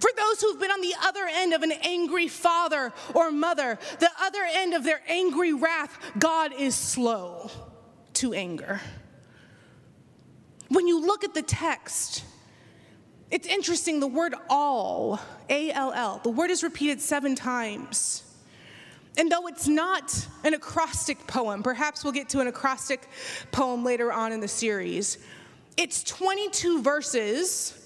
For 0.00 0.10
those 0.16 0.40
who've 0.40 0.60
been 0.60 0.70
on 0.70 0.80
the 0.80 0.94
other 1.02 1.28
end 1.30 1.54
of 1.54 1.62
an 1.62 1.72
angry 1.72 2.28
father 2.28 2.92
or 3.14 3.30
mother, 3.30 3.78
the 3.98 4.10
other 4.20 4.46
end 4.52 4.74
of 4.74 4.84
their 4.84 5.00
angry 5.08 5.52
wrath, 5.52 5.98
God 6.18 6.52
is 6.52 6.74
slow 6.74 7.50
to 8.14 8.32
anger. 8.34 8.80
When 10.68 10.86
you 10.86 11.00
look 11.00 11.24
at 11.24 11.34
the 11.34 11.42
text, 11.42 12.24
it's 13.30 13.46
interesting 13.46 14.00
the 14.00 14.06
word 14.06 14.34
all, 14.48 15.20
A 15.48 15.70
L 15.70 15.92
L, 15.92 16.20
the 16.22 16.30
word 16.30 16.50
is 16.50 16.62
repeated 16.62 17.00
seven 17.00 17.34
times. 17.34 18.24
And 19.16 19.32
though 19.32 19.48
it's 19.48 19.66
not 19.66 20.26
an 20.44 20.54
acrostic 20.54 21.26
poem, 21.26 21.62
perhaps 21.62 22.04
we'll 22.04 22.12
get 22.12 22.28
to 22.30 22.40
an 22.40 22.46
acrostic 22.46 23.08
poem 23.50 23.84
later 23.84 24.12
on 24.12 24.32
in 24.32 24.40
the 24.40 24.48
series, 24.48 25.18
it's 25.76 26.04
22 26.04 26.82
verses 26.82 27.77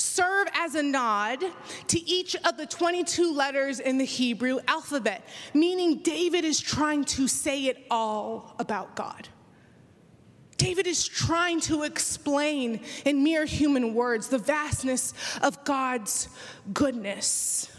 serve 0.00 0.48
as 0.54 0.74
a 0.74 0.82
nod 0.82 1.44
to 1.88 2.08
each 2.08 2.34
of 2.44 2.56
the 2.56 2.66
22 2.66 3.32
letters 3.32 3.80
in 3.80 3.98
the 3.98 4.04
Hebrew 4.04 4.58
alphabet, 4.66 5.26
meaning 5.54 5.98
David 5.98 6.44
is 6.44 6.60
trying 6.60 7.04
to 7.04 7.28
say 7.28 7.66
it 7.66 7.86
all 7.90 8.54
about 8.58 8.96
God. 8.96 9.28
David 10.56 10.86
is 10.86 11.06
trying 11.06 11.60
to 11.62 11.84
explain 11.84 12.80
in 13.06 13.24
mere 13.24 13.46
human 13.46 13.94
words 13.94 14.28
the 14.28 14.38
vastness 14.38 15.14
of 15.40 15.64
God's 15.64 16.28
goodness. 16.74 17.70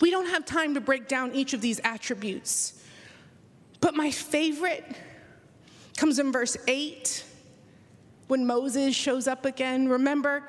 We 0.00 0.10
don't 0.10 0.28
have 0.28 0.44
time 0.44 0.74
to 0.74 0.80
break 0.80 1.08
down 1.08 1.34
each 1.34 1.54
of 1.54 1.60
these 1.60 1.80
attributes, 1.82 2.80
but 3.80 3.94
my 3.94 4.12
favorite 4.12 4.84
comes 5.96 6.20
in 6.20 6.30
verse 6.30 6.56
8 6.68 7.24
when 8.28 8.46
Moses 8.46 8.94
shows 8.94 9.26
up 9.26 9.44
again. 9.44 9.88
Remember, 9.88 10.48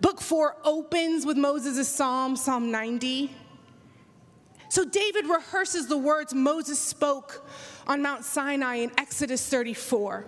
book 0.00 0.20
four 0.20 0.56
opens 0.64 1.24
with 1.24 1.36
Moses' 1.36 1.88
psalm, 1.88 2.36
Psalm 2.36 2.70
90. 2.70 3.30
So 4.68 4.84
David 4.84 5.26
rehearses 5.26 5.86
the 5.86 5.98
words 5.98 6.34
Moses 6.34 6.78
spoke 6.78 7.46
on 7.86 8.02
Mount 8.02 8.24
Sinai 8.24 8.76
in 8.76 8.90
Exodus 8.98 9.46
34. 9.48 10.26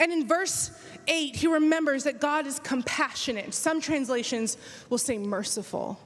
And 0.00 0.12
in 0.12 0.26
verse 0.26 0.70
8, 1.06 1.36
he 1.36 1.46
remembers 1.46 2.04
that 2.04 2.20
God 2.20 2.46
is 2.46 2.58
compassionate. 2.60 3.52
Some 3.52 3.80
translations 3.80 4.56
will 4.88 4.98
say 4.98 5.18
merciful. 5.18 5.98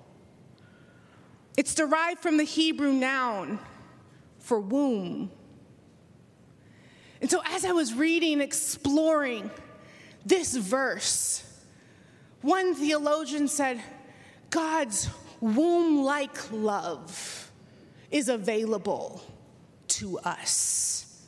It's 1.56 1.74
derived 1.74 2.20
from 2.20 2.38
the 2.38 2.44
Hebrew 2.44 2.92
noun 2.92 3.58
for 4.38 4.58
womb. 4.58 5.30
And 7.22 7.30
so, 7.30 7.40
as 7.46 7.64
I 7.64 7.70
was 7.70 7.94
reading, 7.94 8.40
exploring 8.40 9.50
this 10.26 10.56
verse, 10.56 11.44
one 12.42 12.74
theologian 12.74 13.46
said, 13.46 13.80
God's 14.50 15.08
womb 15.40 16.04
like 16.04 16.52
love 16.52 17.50
is 18.10 18.28
available 18.28 19.22
to 19.88 20.18
us. 20.18 21.22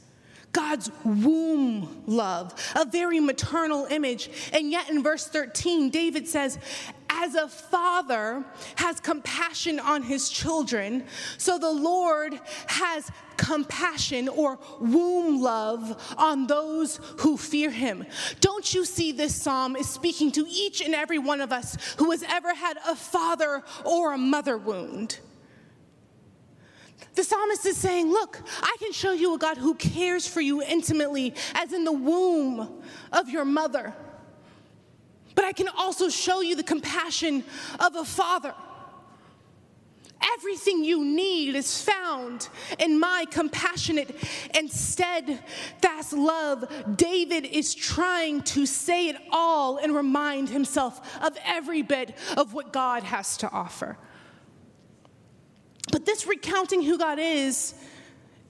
God's 0.51 0.91
womb 1.05 2.03
love, 2.07 2.55
a 2.77 2.85
very 2.85 3.21
maternal 3.21 3.87
image. 3.87 4.31
And 4.53 4.71
yet 4.71 4.89
in 4.91 5.03
verse 5.03 5.27
13, 5.27 5.91
David 5.91 6.29
says, 6.29 6.59
as 7.23 7.35
a 7.35 7.49
father 7.49 8.45
has 8.77 9.01
compassion 9.01 9.79
on 9.79 10.03
his 10.03 10.29
children, 10.29 11.05
so 11.39 11.59
the 11.59 11.73
Lord 11.73 12.39
has 12.67 13.11
compassion 13.37 14.29
or 14.29 14.59
womb 14.81 15.41
love 15.41 16.15
on 16.17 16.47
those 16.47 17.01
who 17.19 17.37
fear 17.37 17.71
him. 17.71 18.05
Don't 18.41 18.75
you 18.75 18.85
see 18.85 19.13
this 19.13 19.35
psalm 19.35 19.77
is 19.77 19.89
speaking 19.89 20.31
to 20.33 20.47
each 20.49 20.81
and 20.81 20.95
every 20.95 21.19
one 21.19 21.41
of 21.41 21.53
us 21.53 21.77
who 21.99 22.11
has 22.11 22.23
ever 22.25 22.55
had 22.55 22.79
a 22.87 22.95
father 22.95 23.63
or 23.85 24.15
a 24.15 24.19
mother 24.19 24.57
wound? 24.57 25.19
The 27.15 27.23
psalmist 27.23 27.65
is 27.67 27.77
saying, 27.77 28.11
Look, 28.11 28.41
I 28.61 28.77
can 28.81 28.93
show 28.93 29.13
you 29.13 29.35
a 29.35 29.39
God 29.39 29.57
who 29.57 29.75
cares 29.75 30.27
for 30.27 30.41
you 30.41 30.63
intimately, 30.63 31.35
as 31.55 31.73
in 31.73 31.85
the 31.85 31.93
womb 31.93 32.83
of 33.13 33.29
your 33.29 33.45
mother. 33.45 33.95
But 35.35 35.45
I 35.45 35.53
can 35.53 35.69
also 35.69 36.09
show 36.09 36.41
you 36.41 36.57
the 36.57 36.63
compassion 36.63 37.45
of 37.81 37.97
a 37.97 38.05
father. 38.05 38.55
Everything 40.37 40.85
you 40.85 41.05
need 41.05 41.55
is 41.55 41.83
found 41.83 42.49
in 42.79 42.99
my 42.99 43.27
compassionate 43.31 44.17
and 44.55 44.71
steadfast 44.71 46.13
love. 46.13 46.65
David 46.97 47.45
is 47.45 47.75
trying 47.75 48.43
to 48.43 48.65
say 48.65 49.09
it 49.09 49.17
all 49.31 49.77
and 49.77 49.95
remind 49.95 50.49
himself 50.49 51.23
of 51.23 51.37
every 51.45 51.83
bit 51.83 52.17
of 52.37 52.55
what 52.55 52.73
God 52.73 53.03
has 53.03 53.37
to 53.39 53.51
offer. 53.51 53.99
But 55.93 56.07
this 56.07 56.27
recounting 56.27 56.83
who 56.83 56.97
God 56.97 57.19
is 57.19 57.75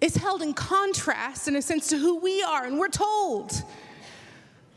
is 0.00 0.16
held 0.16 0.42
in 0.42 0.54
contrast, 0.54 1.48
in 1.48 1.56
a 1.56 1.62
sense, 1.62 1.88
to 1.88 1.98
who 1.98 2.18
we 2.18 2.42
are, 2.42 2.64
and 2.64 2.78
we're 2.78 2.88
told. 2.88 3.62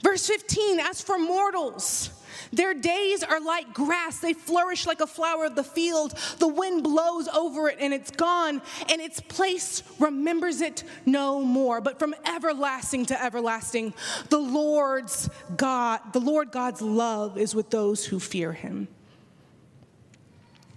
Verse 0.03 0.27
15, 0.27 0.79
as 0.79 1.01
for 1.01 1.17
mortals, 1.17 2.11
their 2.51 2.73
days 2.73 3.23
are 3.23 3.39
like 3.39 3.73
grass. 3.73 4.19
They 4.19 4.33
flourish 4.33 4.85
like 4.85 5.01
a 5.01 5.07
flower 5.07 5.45
of 5.45 5.55
the 5.55 5.63
field. 5.63 6.13
The 6.37 6.47
wind 6.47 6.83
blows 6.83 7.27
over 7.27 7.69
it 7.69 7.77
and 7.79 7.93
it's 7.93 8.11
gone, 8.11 8.61
and 8.89 9.01
its 9.01 9.19
place 9.19 9.83
remembers 9.99 10.61
it 10.61 10.83
no 11.05 11.41
more. 11.41 11.81
But 11.81 11.99
from 11.99 12.13
everlasting 12.25 13.07
to 13.07 13.21
everlasting, 13.21 13.93
the 14.29 14.39
Lord's 14.39 15.29
God, 15.55 16.13
the 16.13 16.19
Lord 16.19 16.51
God's 16.51 16.81
love 16.81 17.37
is 17.37 17.55
with 17.55 17.69
those 17.69 18.05
who 18.05 18.19
fear 18.19 18.53
him. 18.53 18.87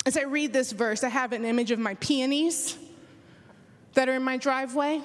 As 0.07 0.17
I 0.17 0.23
read 0.23 0.53
this 0.53 0.73
verse, 0.73 1.05
I 1.05 1.09
have 1.09 1.33
an 1.33 1.45
image 1.45 1.71
of 1.71 1.79
my 1.79 1.95
peonies 1.95 2.79
that 3.95 4.09
are 4.09 4.15
in 4.15 4.23
my 4.23 4.39
driveway. 4.39 5.03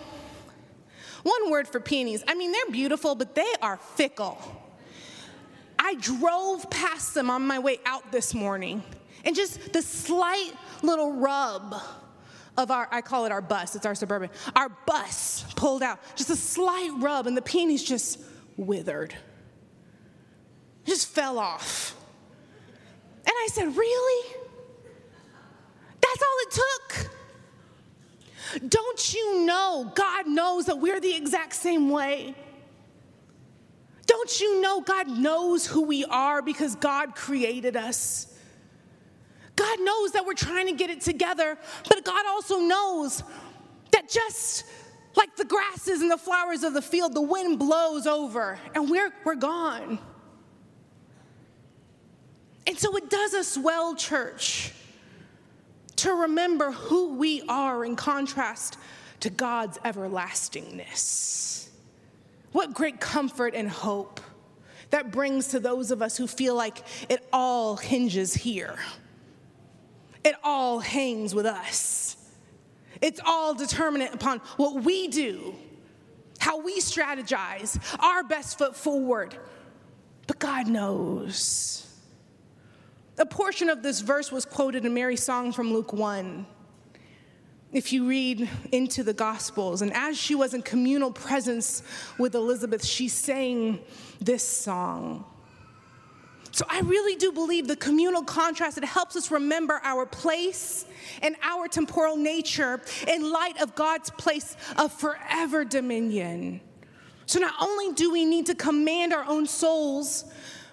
One 1.25 1.49
word 1.49 1.67
for 1.67 1.79
peonies. 1.79 2.23
I 2.27 2.35
mean, 2.35 2.51
they're 2.51 2.69
beautiful, 2.71 3.15
but 3.15 3.33
they 3.33 3.51
are 3.59 3.77
fickle. 3.77 4.37
I 5.79 5.95
drove 5.95 6.69
past 6.69 7.15
them 7.15 7.31
on 7.31 7.47
my 7.47 7.57
way 7.57 7.79
out 7.83 8.11
this 8.11 8.35
morning, 8.35 8.83
and 9.23 9.35
just 9.35 9.73
the 9.73 9.81
slight 9.81 10.51
little 10.83 11.13
rub 11.13 11.81
of 12.55 12.69
our, 12.69 12.87
I 12.91 13.01
call 13.01 13.25
it 13.25 13.31
our 13.31 13.41
bus, 13.41 13.75
it's 13.75 13.87
our 13.87 13.95
suburban, 13.95 14.29
our 14.55 14.69
bus 14.85 15.43
pulled 15.55 15.81
out, 15.81 15.97
just 16.15 16.29
a 16.29 16.35
slight 16.35 16.91
rub, 16.99 17.25
and 17.25 17.35
the 17.35 17.41
peonies 17.41 17.83
just 17.83 18.21
withered. 18.55 19.15
Just 20.85 21.07
fell 21.07 21.39
off. 21.39 21.95
And 23.25 23.33
I 23.35 23.47
said, 23.51 23.75
Really? 23.75 24.35
That's 26.01 26.21
all 26.21 26.37
it 26.41 26.51
took. 26.51 27.14
Don't 28.67 29.13
you 29.13 29.45
know 29.45 29.91
God 29.95 30.27
knows 30.27 30.65
that 30.65 30.79
we're 30.79 30.99
the 30.99 31.15
exact 31.15 31.53
same 31.53 31.89
way? 31.89 32.35
Don't 34.05 34.39
you 34.39 34.61
know 34.61 34.81
God 34.81 35.07
knows 35.07 35.65
who 35.65 35.83
we 35.83 36.05
are 36.05 36.41
because 36.41 36.75
God 36.75 37.15
created 37.15 37.75
us? 37.75 38.27
God 39.55 39.79
knows 39.79 40.11
that 40.11 40.25
we're 40.25 40.33
trying 40.33 40.67
to 40.67 40.73
get 40.73 40.89
it 40.89 41.01
together, 41.01 41.57
but 41.87 42.03
God 42.03 42.25
also 42.27 42.59
knows 42.59 43.23
that 43.91 44.09
just 44.09 44.65
like 45.15 45.35
the 45.37 45.45
grasses 45.45 46.01
and 46.01 46.11
the 46.11 46.17
flowers 46.17 46.63
of 46.63 46.73
the 46.73 46.81
field, 46.81 47.13
the 47.13 47.21
wind 47.21 47.57
blows 47.57 48.05
over 48.05 48.59
and 48.73 48.89
we're, 48.89 49.11
we're 49.23 49.35
gone. 49.35 49.97
And 52.67 52.77
so 52.77 52.95
it 52.97 53.09
does 53.09 53.33
us 53.33 53.57
well, 53.57 53.95
church 53.95 54.73
to 56.05 56.13
remember 56.13 56.71
who 56.71 57.15
we 57.15 57.41
are 57.49 57.83
in 57.83 57.95
contrast 57.95 58.77
to 59.21 59.31
God's 59.31 59.79
everlastingness. 59.83 61.67
What 62.51 62.75
great 62.75 62.99
comfort 62.99 63.55
and 63.55 63.67
hope 63.67 64.21
that 64.91 65.11
brings 65.11 65.47
to 65.47 65.59
those 65.59 65.89
of 65.89 66.03
us 66.03 66.15
who 66.15 66.27
feel 66.27 66.53
like 66.53 66.83
it 67.09 67.27
all 67.33 67.75
hinges 67.75 68.35
here. 68.35 68.77
It 70.23 70.35
all 70.43 70.77
hangs 70.77 71.33
with 71.33 71.47
us. 71.47 72.17
It's 73.01 73.19
all 73.25 73.55
determinant 73.55 74.13
upon 74.13 74.41
what 74.57 74.83
we 74.83 75.07
do, 75.07 75.55
how 76.37 76.61
we 76.61 76.79
strategize, 76.81 77.79
our 77.99 78.23
best 78.23 78.59
foot 78.59 78.75
forward. 78.75 79.35
But 80.27 80.37
God 80.37 80.67
knows. 80.67 81.84
A 83.17 83.25
portion 83.25 83.69
of 83.69 83.81
this 83.81 84.01
verse 84.01 84.31
was 84.31 84.43
quoted 84.43 84.85
in 84.85 84.93
Mary's 84.93 85.23
song 85.23 85.53
from 85.53 85.73
Luke 85.73 85.93
1. 85.93 86.45
If 87.71 87.93
you 87.93 88.07
read 88.07 88.49
into 88.73 89.03
the 89.03 89.13
Gospels, 89.13 89.81
and 89.81 89.93
as 89.93 90.17
she 90.17 90.35
was 90.35 90.53
in 90.53 90.61
communal 90.61 91.11
presence 91.11 91.81
with 92.19 92.35
Elizabeth, 92.35 92.83
she 92.83 93.07
sang 93.07 93.79
this 94.19 94.43
song. 94.45 95.25
So 96.51 96.65
I 96.69 96.81
really 96.81 97.15
do 97.15 97.31
believe 97.31 97.67
the 97.67 97.75
communal 97.75 98.23
contrast, 98.23 98.77
it 98.77 98.85
helps 98.85 99.15
us 99.15 99.31
remember 99.31 99.79
our 99.83 100.05
place 100.05 100.85
and 101.21 101.35
our 101.41 101.67
temporal 101.67 102.17
nature 102.17 102.81
in 103.07 103.29
light 103.29 103.61
of 103.61 103.75
God's 103.75 104.09
place 104.11 104.55
of 104.77 104.91
forever 104.93 105.65
dominion. 105.65 106.61
So 107.25 107.39
not 107.39 107.55
only 107.61 107.93
do 107.93 108.11
we 108.11 108.23
need 108.23 108.45
to 108.45 108.55
command 108.55 109.13
our 109.13 109.25
own 109.25 109.47
souls, 109.47 110.25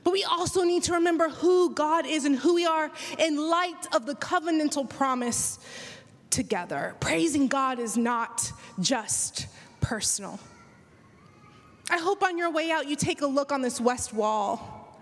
but 0.05 0.13
we 0.13 0.25
also 0.25 0.65
need 0.65 0.83
to 0.85 0.95
remember 0.95 1.29
who 1.29 1.75
God 1.75 2.07
is 2.07 2.25
and 2.25 2.37
who 2.37 2.55
we 2.55 2.67
are 2.67 2.91
in 3.19 3.37
light 3.37 3.87
of 3.95 4.07
the 4.07 4.15
covenantal 4.15 4.89
promise 4.89 5.59
together. 6.31 6.95
Praising 7.01 7.47
God 7.47 7.79
is 7.79 7.97
not 7.97 8.51
just 8.81 9.47
personal. 9.81 10.41
I 11.91 11.99
hope 11.99 12.23
on 12.23 12.39
your 12.39 12.51
way 12.51 12.71
out 12.71 12.89
you 12.89 12.97
take 12.97 13.21
a 13.23 13.27
look 13.27 13.53
on 13.53 13.63
this 13.63 13.81
west 13.81 14.13
wall. 14.13 14.99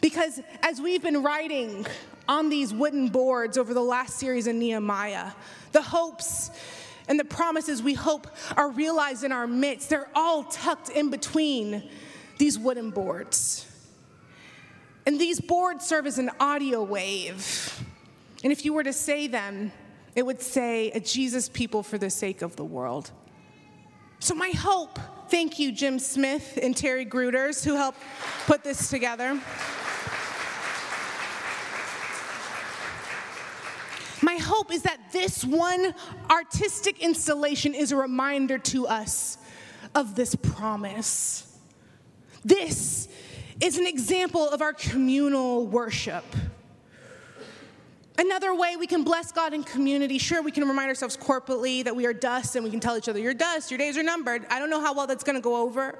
Because 0.00 0.40
as 0.62 0.80
we've 0.80 1.02
been 1.02 1.22
writing 1.22 1.86
on 2.28 2.50
these 2.50 2.72
wooden 2.72 3.08
boards 3.08 3.58
over 3.58 3.74
the 3.74 3.82
last 3.82 4.18
series 4.18 4.46
in 4.46 4.58
Nehemiah, 4.58 5.32
the 5.72 5.82
hopes 5.82 6.50
and 7.08 7.18
the 7.18 7.24
promises 7.24 7.82
we 7.82 7.94
hope 7.94 8.28
are 8.56 8.70
realized 8.70 9.24
in 9.24 9.32
our 9.32 9.46
midst, 9.46 9.88
they're 9.88 10.10
all 10.14 10.44
tucked 10.44 10.90
in 10.90 11.10
between 11.10 11.88
these 12.36 12.58
wooden 12.58 12.90
boards. 12.90 13.67
And 15.08 15.18
these 15.18 15.40
boards 15.40 15.86
serve 15.86 16.06
as 16.06 16.18
an 16.18 16.30
audio 16.38 16.82
wave. 16.82 17.82
And 18.44 18.52
if 18.52 18.66
you 18.66 18.74
were 18.74 18.82
to 18.82 18.92
say 18.92 19.26
them, 19.26 19.72
it 20.14 20.20
would 20.26 20.42
say, 20.42 20.90
a 20.90 21.00
Jesus 21.00 21.48
people 21.48 21.82
for 21.82 21.96
the 21.96 22.10
sake 22.10 22.42
of 22.42 22.56
the 22.56 22.64
world. 22.64 23.10
So, 24.18 24.34
my 24.34 24.50
hope, 24.50 24.98
thank 25.30 25.58
you, 25.58 25.72
Jim 25.72 25.98
Smith 25.98 26.58
and 26.62 26.76
Terry 26.76 27.06
Gruters, 27.06 27.64
who 27.64 27.74
helped 27.74 27.98
put 28.44 28.62
this 28.62 28.90
together. 28.90 29.40
My 34.20 34.36
hope 34.36 34.70
is 34.70 34.82
that 34.82 35.00
this 35.10 35.42
one 35.42 35.94
artistic 36.30 37.02
installation 37.02 37.72
is 37.72 37.92
a 37.92 37.96
reminder 37.96 38.58
to 38.58 38.86
us 38.86 39.38
of 39.94 40.16
this 40.16 40.34
promise 40.34 41.46
This 42.44 43.08
is 43.60 43.78
an 43.78 43.86
example 43.86 44.48
of 44.48 44.62
our 44.62 44.72
communal 44.72 45.66
worship. 45.66 46.24
Another 48.16 48.54
way 48.54 48.76
we 48.76 48.86
can 48.86 49.04
bless 49.04 49.30
God 49.30 49.54
in 49.54 49.62
community, 49.62 50.18
sure, 50.18 50.42
we 50.42 50.50
can 50.50 50.66
remind 50.66 50.88
ourselves 50.88 51.16
corporately 51.16 51.84
that 51.84 51.94
we 51.94 52.04
are 52.04 52.12
dust 52.12 52.56
and 52.56 52.64
we 52.64 52.70
can 52.70 52.80
tell 52.80 52.96
each 52.96 53.08
other, 53.08 53.20
You're 53.20 53.34
dust, 53.34 53.70
your 53.70 53.78
days 53.78 53.96
are 53.96 54.02
numbered. 54.02 54.44
I 54.50 54.58
don't 54.58 54.70
know 54.70 54.80
how 54.80 54.92
well 54.94 55.06
that's 55.06 55.22
gonna 55.22 55.40
go 55.40 55.56
over. 55.62 55.98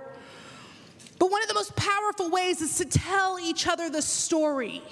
But 1.19 1.31
one 1.31 1.43
of 1.43 1.49
the 1.49 1.55
most 1.55 1.75
powerful 1.77 2.31
ways 2.31 2.61
is 2.61 2.77
to 2.79 2.85
tell 2.85 3.39
each 3.41 3.67
other 3.67 3.91
the 3.91 4.03
story 4.03 4.83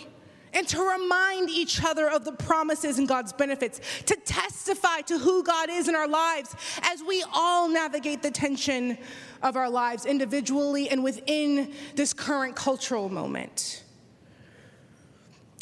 and 0.56 0.66
to 0.68 0.80
remind 0.80 1.50
each 1.50 1.84
other 1.84 2.08
of 2.08 2.24
the 2.24 2.32
promises 2.32 2.98
and 2.98 3.06
God's 3.06 3.32
benefits, 3.32 3.78
to 4.06 4.16
testify 4.16 5.02
to 5.02 5.18
who 5.18 5.44
God 5.44 5.68
is 5.70 5.86
in 5.86 5.94
our 5.94 6.08
lives 6.08 6.54
as 6.82 7.02
we 7.06 7.22
all 7.34 7.68
navigate 7.68 8.22
the 8.22 8.30
tension 8.30 8.96
of 9.42 9.54
our 9.54 9.68
lives 9.68 10.06
individually 10.06 10.88
and 10.88 11.04
within 11.04 11.74
this 11.94 12.14
current 12.14 12.56
cultural 12.56 13.10
moment. 13.10 13.84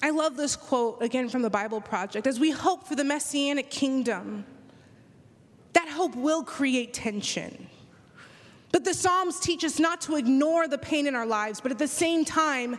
I 0.00 0.10
love 0.10 0.36
this 0.36 0.54
quote 0.54 1.02
again 1.02 1.28
from 1.28 1.42
the 1.42 1.50
Bible 1.50 1.80
Project. 1.80 2.28
As 2.28 2.38
we 2.38 2.52
hope 2.52 2.86
for 2.86 2.94
the 2.94 3.04
messianic 3.04 3.70
kingdom, 3.70 4.44
that 5.72 5.88
hope 5.88 6.14
will 6.14 6.44
create 6.44 6.94
tension. 6.94 7.68
But 8.74 8.82
the 8.82 8.92
Psalms 8.92 9.38
teach 9.38 9.62
us 9.62 9.78
not 9.78 10.00
to 10.00 10.16
ignore 10.16 10.66
the 10.66 10.78
pain 10.78 11.06
in 11.06 11.14
our 11.14 11.26
lives, 11.26 11.60
but 11.60 11.70
at 11.70 11.78
the 11.78 11.86
same 11.86 12.24
time, 12.24 12.76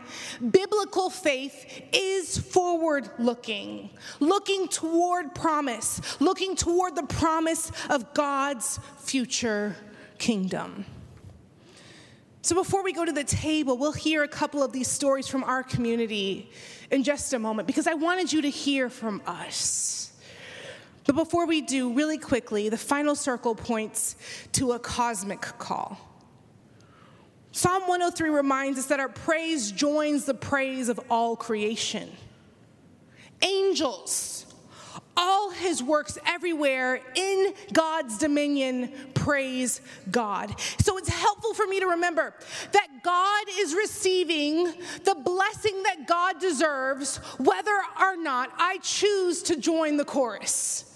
biblical 0.51 1.09
faith 1.09 1.83
is 1.93 2.37
forward 2.37 3.09
looking, 3.17 3.89
looking 4.19 4.67
toward 4.67 5.33
promise, 5.33 6.01
looking 6.19 6.57
toward 6.57 6.95
the 6.95 7.03
promise 7.03 7.71
of 7.89 8.13
God's 8.13 8.77
future 8.97 9.77
kingdom. 10.17 10.83
So 12.41 12.55
before 12.55 12.83
we 12.83 12.91
go 12.91 13.05
to 13.05 13.13
the 13.13 13.23
table, 13.23 13.77
we'll 13.77 13.93
hear 13.93 14.23
a 14.23 14.27
couple 14.27 14.61
of 14.61 14.73
these 14.73 14.89
stories 14.89 15.29
from 15.29 15.45
our 15.45 15.63
community 15.63 16.51
in 16.91 17.03
just 17.05 17.31
a 17.31 17.39
moment 17.39 17.67
because 17.67 17.87
I 17.87 17.93
wanted 17.93 18.33
you 18.33 18.41
to 18.41 18.49
hear 18.49 18.89
from 18.89 19.21
us. 19.25 20.11
But 21.05 21.15
before 21.15 21.45
we 21.45 21.61
do, 21.61 21.93
really 21.93 22.17
quickly, 22.17 22.69
the 22.69 22.77
final 22.77 23.15
circle 23.15 23.55
points 23.55 24.15
to 24.53 24.71
a 24.71 24.79
cosmic 24.79 25.41
call. 25.41 25.99
Psalm 27.51 27.83
103 27.83 28.29
reminds 28.29 28.79
us 28.79 28.87
that 28.87 28.99
our 28.99 29.07
praise 29.07 29.71
joins 29.71 30.25
the 30.25 30.33
praise 30.33 30.89
of 30.89 30.99
all 31.09 31.35
creation. 31.35 32.11
Angels, 33.41 34.45
all 35.15 35.51
his 35.51 35.81
works 35.81 36.17
everywhere 36.25 36.99
in 37.15 37.53
God's 37.71 38.17
dominion 38.17 38.91
praise 39.13 39.79
God. 40.11 40.59
So 40.81 40.97
it's 40.97 41.07
helpful 41.07 41.53
for 41.53 41.65
me 41.65 41.79
to 41.79 41.85
remember 41.87 42.33
that 42.71 42.87
God 43.03 43.45
is 43.57 43.73
receiving 43.73 44.65
the 45.03 45.15
blessing 45.15 45.83
that 45.83 46.07
God 46.07 46.39
deserves, 46.39 47.17
whether 47.37 47.77
or 48.01 48.17
not 48.17 48.51
I 48.57 48.79
choose 48.79 49.43
to 49.43 49.55
join 49.55 49.97
the 49.97 50.05
chorus. 50.05 50.94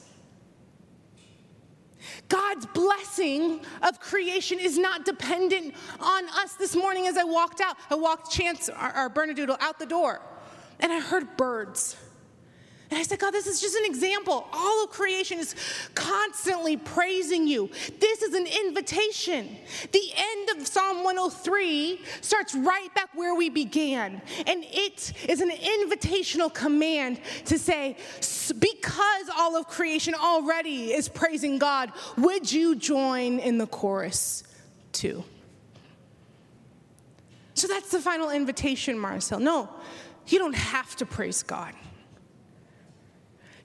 God's 2.29 2.67
blessing 2.67 3.61
of 3.81 3.99
creation 3.99 4.59
is 4.59 4.77
not 4.77 5.03
dependent 5.03 5.73
on 5.99 6.25
us. 6.29 6.53
This 6.53 6.75
morning, 6.75 7.07
as 7.07 7.17
I 7.17 7.23
walked 7.23 7.59
out, 7.59 7.75
I 7.89 7.95
walked 7.95 8.31
Chance, 8.31 8.69
our, 8.69 8.91
our 8.91 9.09
Bernedoodle, 9.09 9.57
out 9.59 9.79
the 9.79 9.85
door, 9.85 10.21
and 10.79 10.91
I 10.91 10.99
heard 10.99 11.35
birds. 11.35 11.97
And 12.91 12.97
I 12.97 13.03
said, 13.03 13.19
God, 13.19 13.31
this 13.31 13.45
is 13.45 13.61
just 13.61 13.75
an 13.75 13.85
example. 13.85 14.47
All 14.51 14.83
of 14.83 14.89
creation 14.89 15.37
is 15.37 15.55
constantly 15.93 16.75
praising 16.75 17.45
you. 17.45 17.69
This 17.99 18.23
is 18.23 18.33
an 18.33 18.47
invitation. 18.65 19.57
The 19.91 20.11
end 20.17 20.49
of 20.57 20.67
Psalm 20.67 21.03
103 21.03 22.01
starts 22.21 22.55
right 22.55 22.93
back 22.95 23.09
where 23.13 23.35
we 23.35 23.49
began. 23.49 24.23
And 24.47 24.65
it 24.71 25.13
is 25.29 25.39
an 25.39 25.51
invitational 25.51 26.51
command 26.51 27.19
to 27.45 27.59
say, 27.59 27.95
because 28.57 29.29
all 29.37 29.55
of 29.55 29.67
creation 29.67 30.15
already 30.15 30.91
is 30.91 31.09
praising 31.09 31.59
God, 31.59 31.91
would 32.17 32.51
you 32.51 32.75
join 32.75 33.37
in 33.37 33.59
the 33.59 33.67
chorus 33.67 34.43
too? 34.93 35.23
So 37.53 37.67
that's 37.67 37.91
the 37.91 37.99
final 37.99 38.31
invitation, 38.31 38.97
Mars 38.97 39.29
Hill. 39.29 39.41
No, 39.41 39.69
you 40.25 40.39
don't 40.39 40.55
have 40.55 40.95
to 40.95 41.05
praise 41.05 41.43
God. 41.43 41.75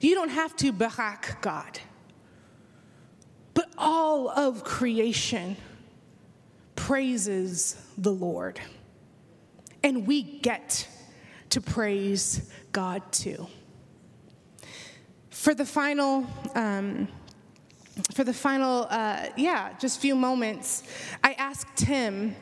You 0.05 0.13
don't 0.13 0.29
have 0.29 0.55
to 0.57 0.71
barak 0.71 1.41
God. 1.41 1.79
But 3.55 3.71
all 3.75 4.29
of 4.29 4.63
creation 4.63 5.57
praises 6.75 7.75
the 7.97 8.11
Lord. 8.11 8.61
And 9.81 10.05
we 10.05 10.21
get 10.21 10.87
to 11.49 11.59
praise 11.59 12.51
God 12.71 13.01
too. 13.11 13.47
For 15.31 15.55
the 15.55 15.65
final, 15.65 16.27
um, 16.53 17.07
for 18.13 18.23
the 18.23 18.33
final, 18.33 18.85
uh, 18.91 19.29
yeah, 19.35 19.73
just 19.79 19.99
few 19.99 20.15
moments, 20.15 20.83
I 21.23 21.33
asked 21.33 21.77
Tim 21.77 22.35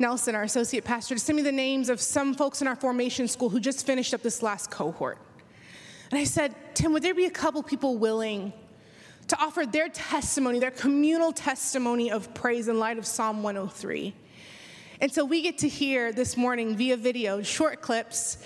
Nelson, 0.00 0.34
our 0.34 0.42
associate 0.42 0.84
pastor, 0.84 1.14
to 1.14 1.20
send 1.20 1.36
me 1.36 1.42
the 1.42 1.52
names 1.52 1.90
of 1.90 2.00
some 2.00 2.34
folks 2.34 2.60
in 2.60 2.66
our 2.66 2.74
formation 2.74 3.28
school 3.28 3.50
who 3.50 3.60
just 3.60 3.86
finished 3.86 4.14
up 4.14 4.22
this 4.22 4.42
last 4.42 4.68
cohort. 4.68 5.18
And 6.10 6.18
I 6.18 6.24
said, 6.24 6.54
Tim, 6.74 6.92
would 6.92 7.02
there 7.02 7.14
be 7.14 7.26
a 7.26 7.30
couple 7.30 7.62
people 7.62 7.96
willing 7.96 8.52
to 9.28 9.38
offer 9.40 9.64
their 9.64 9.88
testimony, 9.88 10.58
their 10.58 10.70
communal 10.70 11.32
testimony 11.32 12.10
of 12.10 12.34
praise 12.34 12.68
in 12.68 12.78
light 12.78 12.98
of 12.98 13.06
Psalm 13.06 13.42
103? 13.42 14.14
And 15.00 15.12
so 15.12 15.24
we 15.24 15.42
get 15.42 15.58
to 15.58 15.68
hear 15.68 16.12
this 16.12 16.36
morning 16.36 16.76
via 16.76 16.96
video 16.96 17.42
short 17.42 17.80
clips 17.80 18.38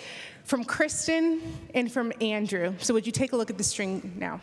from 0.45 0.65
Kristen 0.65 1.43
and 1.75 1.93
from 1.93 2.13
Andrew. 2.21 2.75
So 2.79 2.95
would 2.95 3.07
you 3.07 3.13
take 3.13 3.33
a 3.33 3.37
look 3.37 3.51
at 3.51 3.59
the 3.59 3.65
string 3.65 4.15
now? 4.17 4.41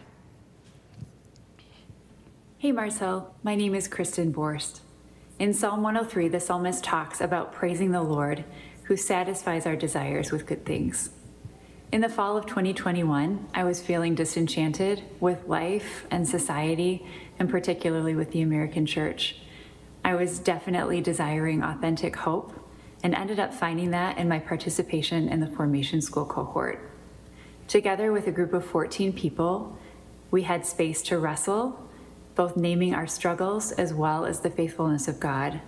Hey 2.57 2.71
Mars 2.71 2.99
Hill, 2.99 3.33
my 3.43 3.55
name 3.55 3.75
is 3.75 3.87
Kristen 3.87 4.33
Borst. 4.33 4.81
In 5.39 5.53
Psalm 5.53 5.83
103, 5.83 6.29
the 6.29 6.39
psalmist 6.39 6.83
talks 6.83 7.21
about 7.21 7.53
praising 7.53 7.91
the 7.91 8.01
Lord 8.01 8.45
who 8.83 8.95
satisfies 8.95 9.65
our 9.65 9.75
desires 9.75 10.31
with 10.31 10.45
good 10.45 10.65
things. 10.65 11.09
In 11.95 12.01
the 12.01 12.09
fall 12.09 12.35
of 12.35 12.45
2021, 12.45 13.47
I 13.53 13.63
was 13.63 13.81
feeling 13.81 14.15
disenchanted 14.15 15.01
with 15.21 15.47
life 15.47 16.05
and 16.11 16.27
society, 16.27 17.07
and 17.39 17.49
particularly 17.49 18.15
with 18.15 18.31
the 18.31 18.41
American 18.41 18.85
church. 18.85 19.37
I 20.03 20.15
was 20.15 20.37
definitely 20.37 20.99
desiring 20.99 21.63
authentic 21.63 22.17
hope 22.17 22.51
and 23.01 23.15
ended 23.15 23.39
up 23.39 23.53
finding 23.53 23.91
that 23.91 24.17
in 24.17 24.27
my 24.27 24.39
participation 24.39 25.29
in 25.29 25.39
the 25.39 25.47
formation 25.47 26.01
school 26.01 26.25
cohort. 26.25 26.81
Together 27.69 28.11
with 28.11 28.27
a 28.27 28.31
group 28.33 28.51
of 28.51 28.65
14 28.65 29.13
people, 29.13 29.79
we 30.31 30.41
had 30.41 30.65
space 30.65 31.01
to 31.03 31.17
wrestle, 31.17 31.79
both 32.35 32.57
naming 32.57 32.93
our 32.93 33.07
struggles 33.07 33.71
as 33.71 33.93
well 33.93 34.25
as 34.25 34.41
the 34.41 34.49
faithfulness 34.49 35.07
of 35.07 35.21
God. 35.21 35.61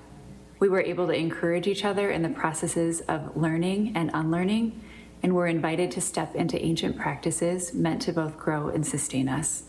We 0.59 0.67
were 0.67 0.81
able 0.81 1.07
to 1.07 1.13
encourage 1.13 1.67
each 1.67 1.85
other 1.85 2.11
in 2.11 2.21
the 2.21 2.27
processes 2.27 2.99
of 3.07 3.37
learning 3.37 3.93
and 3.95 4.11
unlearning 4.13 4.81
and 5.23 5.33
we 5.33 5.37
were 5.37 5.47
invited 5.47 5.91
to 5.91 6.01
step 6.01 6.35
into 6.35 6.63
ancient 6.63 6.97
practices 6.97 7.73
meant 7.73 8.01
to 8.03 8.11
both 8.11 8.37
grow 8.37 8.69
and 8.69 8.85
sustain 8.85 9.27
us. 9.27 9.63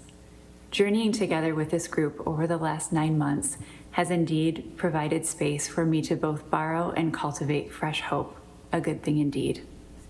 Journeying 0.71 1.13
together 1.13 1.55
with 1.55 1.71
this 1.71 1.89
group 1.89 2.23
over 2.27 2.47
the 2.47 2.59
last 2.59 2.93
nine 2.93 3.17
months 3.17 3.57
has 3.93 4.11
indeed 4.11 4.75
provided 4.77 5.25
space 5.25 5.67
for 5.67 5.85
me 5.85 6.03
to 6.03 6.15
both 6.15 6.51
borrow 6.51 6.91
and 6.91 7.13
cultivate 7.13 7.73
fresh 7.73 8.03
hope, 8.03 8.37
a 8.71 8.81
good 8.81 9.03
thing 9.03 9.19
indeed. 9.19 9.67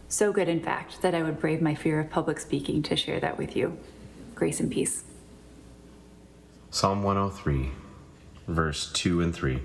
So 0.08 0.32
good, 0.32 0.48
in 0.48 0.60
fact, 0.60 1.00
that 1.02 1.14
I 1.14 1.22
would 1.22 1.38
brave 1.38 1.62
my 1.62 1.74
fear 1.74 2.00
of 2.00 2.10
public 2.10 2.40
speaking 2.40 2.82
to 2.84 2.96
share 2.96 3.20
that 3.20 3.38
with 3.38 3.54
you. 3.54 3.78
Grace 4.34 4.58
and 4.58 4.70
peace. 4.70 5.04
Psalm 6.70 7.02
103, 7.02 7.70
verse 8.48 8.90
2 8.92 9.20
and 9.20 9.34
3. 9.34 9.62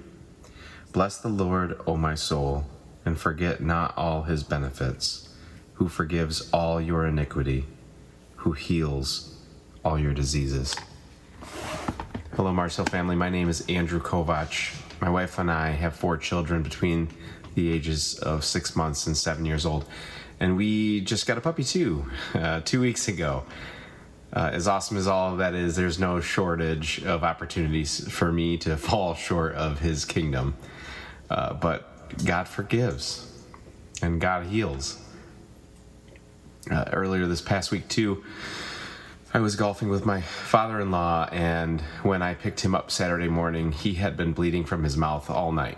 Bless 0.91 1.17
the 1.17 1.29
Lord, 1.29 1.79
O 1.87 1.97
my 1.97 2.13
soul, 2.13 2.65
and 3.05 3.17
forget 3.17 3.61
not 3.61 3.97
all 3.97 4.23
his 4.23 4.43
benefits 4.43 5.22
who 5.83 5.89
forgives 5.89 6.49
all 6.51 6.79
your 6.79 7.05
iniquity, 7.05 7.65
who 8.37 8.53
heals 8.53 9.35
all 9.83 9.99
your 9.99 10.13
diseases. 10.13 10.73
Hello, 12.37 12.53
Mars 12.53 12.77
Hill 12.77 12.85
family. 12.85 13.17
My 13.17 13.27
name 13.27 13.49
is 13.49 13.65
Andrew 13.67 13.99
Kovach. 13.99 14.79
My 15.01 15.09
wife 15.09 15.37
and 15.39 15.51
I 15.51 15.71
have 15.71 15.93
four 15.93 16.15
children 16.15 16.63
between 16.63 17.09
the 17.55 17.69
ages 17.69 18.17
of 18.19 18.45
six 18.45 18.77
months 18.77 19.07
and 19.07 19.17
seven 19.17 19.43
years 19.43 19.65
old. 19.65 19.83
And 20.39 20.55
we 20.55 21.01
just 21.01 21.27
got 21.27 21.37
a 21.37 21.41
puppy 21.41 21.65
too, 21.65 22.09
uh, 22.33 22.61
two 22.61 22.79
weeks 22.79 23.09
ago. 23.09 23.43
Uh, 24.31 24.51
as 24.53 24.69
awesome 24.69 24.95
as 24.95 25.05
all 25.05 25.33
of 25.33 25.39
that 25.39 25.53
is, 25.53 25.75
there's 25.75 25.99
no 25.99 26.21
shortage 26.21 27.03
of 27.03 27.25
opportunities 27.25 28.09
for 28.09 28.31
me 28.31 28.55
to 28.59 28.77
fall 28.87 29.15
short 29.15 29.53
of 29.55 29.79
his 29.79 30.05
kingdom. 30.05 30.55
Uh, 31.29 31.53
but 31.55 32.23
God 32.23 32.47
forgives 32.47 33.29
and 34.01 34.21
God 34.21 34.45
heals 34.45 35.02
uh, 36.71 36.85
earlier 36.93 37.25
this 37.27 37.41
past 37.41 37.71
week 37.71 37.87
too. 37.87 38.23
I 39.33 39.39
was 39.39 39.55
golfing 39.55 39.89
with 39.89 40.05
my 40.05 40.21
father 40.21 40.79
in 40.79 40.91
law, 40.91 41.27
and 41.31 41.81
when 42.03 42.21
I 42.21 42.35
picked 42.35 42.59
him 42.61 42.75
up 42.75 42.91
Saturday 42.91 43.27
morning, 43.29 43.71
he 43.71 43.95
had 43.95 44.15
been 44.15 44.31
bleeding 44.33 44.63
from 44.63 44.83
his 44.83 44.95
mouth 44.95 45.29
all 45.29 45.51
night. 45.51 45.77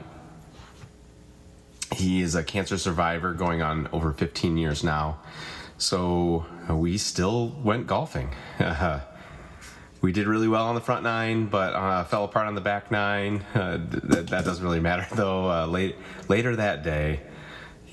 he 1.95 2.21
is 2.21 2.35
a 2.35 2.43
cancer 2.43 2.77
survivor 2.77 3.33
going 3.33 3.61
on 3.61 3.87
over 3.93 4.11
15 4.11 4.57
years 4.57 4.83
now. 4.83 5.17
So 5.77 6.45
we 6.69 6.97
still 6.97 7.49
went 7.63 7.87
golfing. 7.87 8.33
we 10.01 10.11
did 10.11 10.27
really 10.27 10.47
well 10.47 10.65
on 10.67 10.75
the 10.75 10.81
front 10.81 11.03
nine, 11.03 11.45
but 11.47 11.73
uh, 11.73 12.03
fell 12.05 12.25
apart 12.25 12.47
on 12.47 12.55
the 12.55 12.61
back 12.61 12.91
nine. 12.91 13.45
Uh, 13.53 13.77
th- 14.11 14.25
that 14.27 14.43
doesn't 14.45 14.63
really 14.63 14.79
matter 14.79 15.07
though. 15.15 15.49
Uh, 15.49 15.67
late, 15.67 15.95
later 16.27 16.55
that 16.55 16.83
day, 16.83 17.21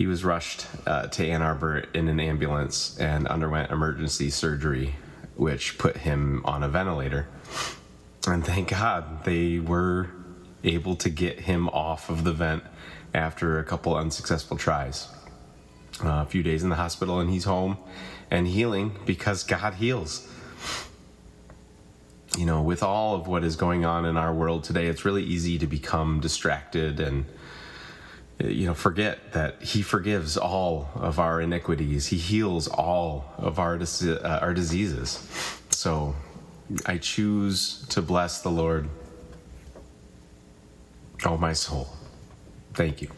he 0.03 0.09
was 0.09 0.24
rushed 0.24 0.66
uh, 0.84 1.07
to 1.07 1.24
Ann 1.24 1.42
Arbor 1.42 1.84
in 1.94 2.09
an 2.09 2.18
ambulance 2.18 2.98
and 2.98 3.28
underwent 3.28 3.70
emergency 3.70 4.30
surgery, 4.30 4.96
which 5.36 5.78
put 5.78 5.98
him 5.98 6.42
on 6.44 6.64
a 6.64 6.68
ventilator. 6.68 7.28
And 8.26 8.44
thank 8.44 8.70
God 8.70 9.22
they 9.22 9.61
were 9.61 10.11
able 10.64 10.96
to 10.96 11.09
get 11.09 11.38
him 11.38 11.68
off 11.68 12.11
of 12.11 12.24
the 12.24 12.32
vent 12.32 12.64
after 13.14 13.61
a 13.61 13.62
couple 13.62 13.96
unsuccessful 13.96 14.57
tries. 14.57 15.07
Uh, 16.05 16.09
a 16.09 16.26
few 16.26 16.42
days 16.42 16.64
in 16.64 16.68
the 16.68 16.74
hospital, 16.74 17.20
and 17.20 17.30
he's 17.30 17.44
home 17.44 17.76
and 18.28 18.48
healing 18.48 18.98
because 19.07 19.44
God 19.44 19.74
heals. 19.74 20.28
You 22.36 22.46
know, 22.46 22.61
with 22.61 22.82
all 22.82 23.14
of 23.14 23.28
what 23.28 23.44
is 23.44 23.55
going 23.55 23.84
on 23.84 24.05
in 24.05 24.16
our 24.16 24.34
world 24.34 24.64
today, 24.64 24.88
it's 24.88 25.05
really 25.05 25.22
easy 25.22 25.61
to 25.61 25.68
become 25.68 26.18
distracted 26.18 26.98
and 26.98 27.24
you 28.43 28.66
know 28.66 28.74
forget 28.74 29.32
that 29.32 29.62
he 29.62 29.82
forgives 29.82 30.36
all 30.36 30.88
of 30.95 31.18
our 31.18 31.40
iniquities. 31.40 32.07
He 32.07 32.16
heals 32.16 32.68
all 32.68 33.32
of 33.38 33.59
our 33.59 33.78
uh, 33.78 34.38
our 34.43 34.55
diseases. 34.55 35.26
So 35.70 36.14
i 36.86 36.97
choose 36.97 37.84
to 37.88 38.01
bless 38.01 38.40
the 38.40 38.51
lord 38.51 38.88
oh 41.24 41.36
my 41.36 41.53
soul. 41.53 41.88
Thank 42.74 43.03
you. 43.03 43.11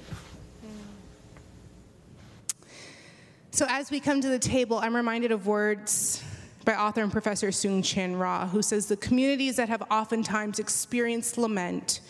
So 3.50 3.66
as 3.68 3.90
we 3.90 4.00
come 4.00 4.20
to 4.20 4.28
the 4.28 4.38
table 4.38 4.78
i'm 4.78 4.96
reminded 4.96 5.30
of 5.32 5.46
words 5.46 6.22
by 6.64 6.74
author 6.74 7.02
and 7.02 7.12
professor 7.12 7.48
Soong-Chan 7.48 8.16
Rah 8.16 8.48
who 8.48 8.62
says 8.62 8.86
the 8.86 8.96
communities 8.96 9.56
that 9.56 9.68
have 9.68 9.82
oftentimes 9.90 10.58
experienced 10.58 11.38
lament 11.38 12.00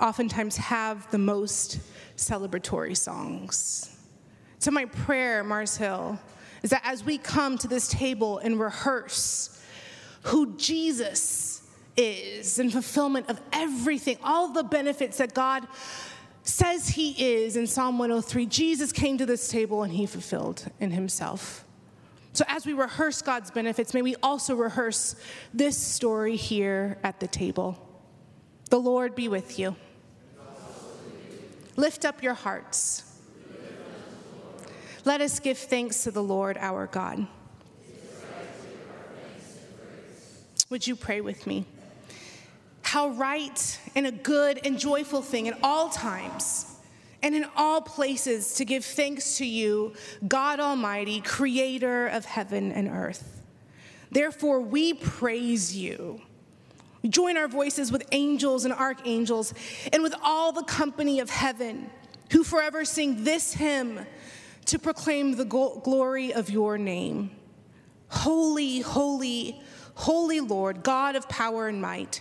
oftentimes 0.00 0.56
have 0.56 1.10
the 1.10 1.18
most 1.18 1.78
celebratory 2.16 2.96
songs. 2.96 3.96
So, 4.58 4.70
my 4.70 4.84
prayer, 4.84 5.42
Mars 5.44 5.76
Hill, 5.76 6.18
is 6.62 6.70
that 6.70 6.82
as 6.84 7.04
we 7.04 7.18
come 7.18 7.56
to 7.58 7.68
this 7.68 7.88
table 7.88 8.38
and 8.38 8.60
rehearse 8.60 9.62
who 10.24 10.54
Jesus 10.56 11.62
is 11.96 12.58
in 12.58 12.70
fulfillment 12.70 13.28
of 13.30 13.40
everything, 13.52 14.18
all 14.22 14.52
the 14.52 14.62
benefits 14.62 15.18
that 15.18 15.34
God 15.34 15.66
says 16.42 16.88
He 16.88 17.12
is 17.42 17.56
in 17.56 17.66
Psalm 17.66 17.98
103, 17.98 18.46
Jesus 18.46 18.92
came 18.92 19.18
to 19.18 19.26
this 19.26 19.48
table 19.48 19.82
and 19.82 19.92
He 19.92 20.06
fulfilled 20.06 20.66
in 20.78 20.90
Himself. 20.90 21.64
So, 22.32 22.44
as 22.46 22.66
we 22.66 22.74
rehearse 22.74 23.22
God's 23.22 23.50
benefits, 23.50 23.92
may 23.94 24.02
we 24.02 24.14
also 24.22 24.54
rehearse 24.54 25.16
this 25.52 25.76
story 25.76 26.36
here 26.36 26.98
at 27.02 27.18
the 27.18 27.26
table. 27.26 27.86
The 28.70 28.78
Lord 28.78 29.14
be 29.14 29.26
with 29.28 29.58
you. 29.58 29.74
Lift 31.80 32.04
up 32.04 32.22
your 32.22 32.34
hearts. 32.34 33.04
Let 35.06 35.22
us 35.22 35.40
give 35.40 35.56
thanks 35.56 36.04
to 36.04 36.10
the 36.10 36.22
Lord 36.22 36.58
our 36.58 36.86
God. 36.86 37.26
Would 40.68 40.86
you 40.86 40.94
pray 40.94 41.22
with 41.22 41.46
me? 41.46 41.64
How 42.82 43.08
right 43.08 43.80
and 43.94 44.06
a 44.06 44.12
good 44.12 44.60
and 44.62 44.78
joyful 44.78 45.22
thing 45.22 45.48
at 45.48 45.58
all 45.62 45.88
times 45.88 46.66
and 47.22 47.34
in 47.34 47.46
all 47.56 47.80
places 47.80 48.52
to 48.56 48.66
give 48.66 48.84
thanks 48.84 49.38
to 49.38 49.46
you, 49.46 49.94
God 50.28 50.60
Almighty, 50.60 51.22
creator 51.22 52.08
of 52.08 52.26
heaven 52.26 52.72
and 52.72 52.88
earth. 52.88 53.40
Therefore, 54.10 54.60
we 54.60 54.92
praise 54.92 55.74
you 55.74 56.20
we 57.02 57.08
join 57.08 57.36
our 57.36 57.48
voices 57.48 57.90
with 57.90 58.04
angels 58.12 58.64
and 58.64 58.74
archangels 58.74 59.54
and 59.92 60.02
with 60.02 60.14
all 60.22 60.52
the 60.52 60.64
company 60.64 61.20
of 61.20 61.30
heaven 61.30 61.90
who 62.32 62.44
forever 62.44 62.84
sing 62.84 63.24
this 63.24 63.54
hymn 63.54 64.00
to 64.66 64.78
proclaim 64.78 65.36
the 65.36 65.44
glory 65.44 66.32
of 66.32 66.50
your 66.50 66.78
name. 66.78 67.30
Holy, 68.08 68.80
holy, 68.80 69.60
holy 69.94 70.40
Lord, 70.40 70.82
God 70.82 71.16
of 71.16 71.28
power 71.28 71.68
and 71.68 71.80
might. 71.80 72.20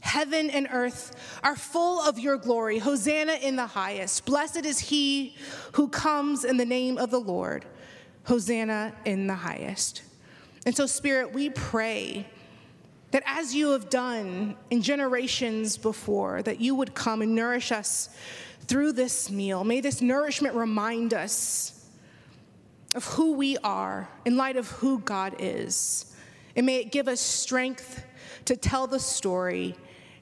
Heaven 0.00 0.50
and 0.50 0.68
earth 0.70 1.38
are 1.42 1.56
full 1.56 2.00
of 2.00 2.18
your 2.18 2.36
glory. 2.36 2.78
Hosanna 2.78 3.34
in 3.34 3.56
the 3.56 3.66
highest. 3.66 4.24
Blessed 4.24 4.64
is 4.64 4.78
he 4.78 5.36
who 5.72 5.88
comes 5.88 6.44
in 6.44 6.56
the 6.56 6.64
name 6.64 6.98
of 6.98 7.10
the 7.10 7.20
Lord. 7.20 7.64
Hosanna 8.24 8.94
in 9.04 9.26
the 9.26 9.34
highest. 9.34 10.02
And 10.66 10.76
so, 10.76 10.86
Spirit, 10.86 11.32
we 11.32 11.50
pray 11.50 12.26
that 13.10 13.22
as 13.26 13.54
you 13.54 13.70
have 13.70 13.88
done 13.88 14.56
in 14.70 14.82
generations 14.82 15.76
before, 15.76 16.42
that 16.42 16.60
you 16.60 16.74
would 16.74 16.94
come 16.94 17.22
and 17.22 17.34
nourish 17.34 17.72
us 17.72 18.10
through 18.66 18.92
this 18.92 19.30
meal. 19.30 19.64
May 19.64 19.80
this 19.80 20.02
nourishment 20.02 20.54
remind 20.54 21.14
us 21.14 21.86
of 22.94 23.04
who 23.04 23.32
we 23.32 23.56
are 23.58 24.08
in 24.24 24.36
light 24.36 24.56
of 24.56 24.68
who 24.70 24.98
God 24.98 25.36
is. 25.38 26.14
And 26.56 26.66
may 26.66 26.76
it 26.76 26.92
give 26.92 27.08
us 27.08 27.20
strength 27.20 28.04
to 28.46 28.56
tell 28.56 28.86
the 28.86 28.98
story 28.98 29.74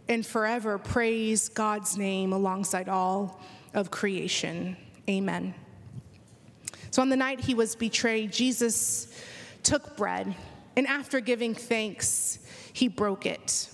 and 0.09 0.24
forever 0.24 0.78
praise 0.78 1.49
God's 1.49 1.97
name 1.97 2.32
alongside 2.32 2.89
all 2.89 3.41
of 3.74 3.91
creation. 3.91 4.76
Amen. 5.09 5.55
So 6.91 7.03
on 7.03 7.09
the 7.09 7.16
night 7.16 7.41
he 7.41 7.55
was 7.55 7.74
betrayed, 7.76 8.32
Jesus 8.32 9.09
took 9.62 9.97
bread, 9.97 10.34
and 10.76 10.87
after 10.87 11.20
giving 11.20 11.55
thanks, 11.55 12.39
he 12.77 12.89
broke 12.89 13.24
it. 13.24 13.70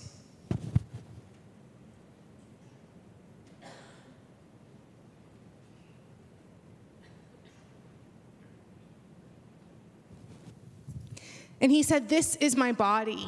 And 11.59 11.69
he 11.69 11.83
said, 11.83 12.07
This 12.07 12.37
is 12.37 12.55
my 12.55 12.71
body, 12.71 13.27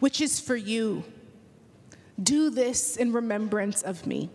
which 0.00 0.20
is 0.20 0.40
for 0.40 0.56
you. 0.56 1.04
Do 2.20 2.50
this 2.50 2.96
in 2.96 3.12
remembrance 3.12 3.80
of 3.80 4.08
me. 4.08 4.28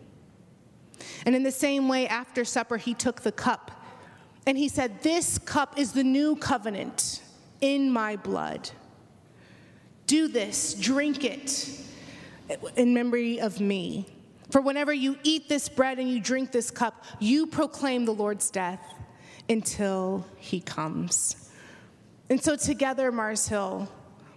And 1.26 1.36
in 1.36 1.44
the 1.44 1.52
same 1.52 1.90
way, 1.90 2.08
after 2.08 2.46
supper, 2.46 2.78
he 2.78 2.94
took 2.94 3.24
the 3.24 3.34
cup 3.34 3.72
and 4.48 4.58
he 4.58 4.70
said, 4.70 5.04
This 5.04 5.38
cup 5.38 5.78
is 5.78 5.92
the 5.92 6.06
new 6.06 6.38
covenant 6.38 7.22
in 7.60 7.92
my 7.92 8.16
blood. 8.16 8.70
Do 10.10 10.28
this, 10.28 10.74
drink 10.74 11.24
it 11.24 11.70
in 12.76 12.96
memory 12.96 13.40
of 13.40 13.62
me. 13.62 14.08
For 14.50 14.60
whenever 14.60 14.92
you 14.92 15.20
eat 15.22 15.48
this 15.48 15.70
bread 15.70 16.00
and 16.00 16.10
you 16.10 16.20
drink 16.20 16.52
this 16.52 16.72
cup, 16.72 17.06
you 17.20 17.46
proclaim 17.46 18.06
the 18.06 18.12
Lord's 18.12 18.50
death 18.50 18.82
until 19.48 20.26
he 20.38 20.62
comes. 20.62 21.52
And 22.28 22.44
so, 22.44 22.56
together, 22.56 23.12
Mars 23.12 23.48
Hill, 23.48 23.88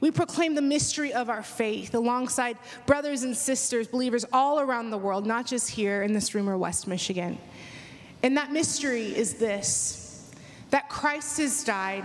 we 0.01 0.11
proclaim 0.11 0.55
the 0.55 0.61
mystery 0.61 1.15
of 1.15 1.31
our 1.31 1.43
faith 1.43 1.95
alongside 1.95 2.59
brothers 2.85 3.23
and 3.23 3.35
sisters, 3.35 3.89
believers 3.89 4.27
all 4.31 4.61
around 4.61 4.91
the 4.91 4.99
world, 4.99 5.27
not 5.27 5.47
just 5.47 5.71
here 5.71 6.03
in 6.03 6.13
this 6.13 6.35
room 6.35 6.51
or 6.51 6.59
West 6.59 6.87
Michigan. 6.87 7.39
And 8.23 8.37
that 8.37 8.53
mystery 8.53 9.07
is 9.07 9.37
this 9.37 10.31
that 10.69 10.91
Christ 10.91 11.39
has 11.39 11.65
died, 11.65 12.05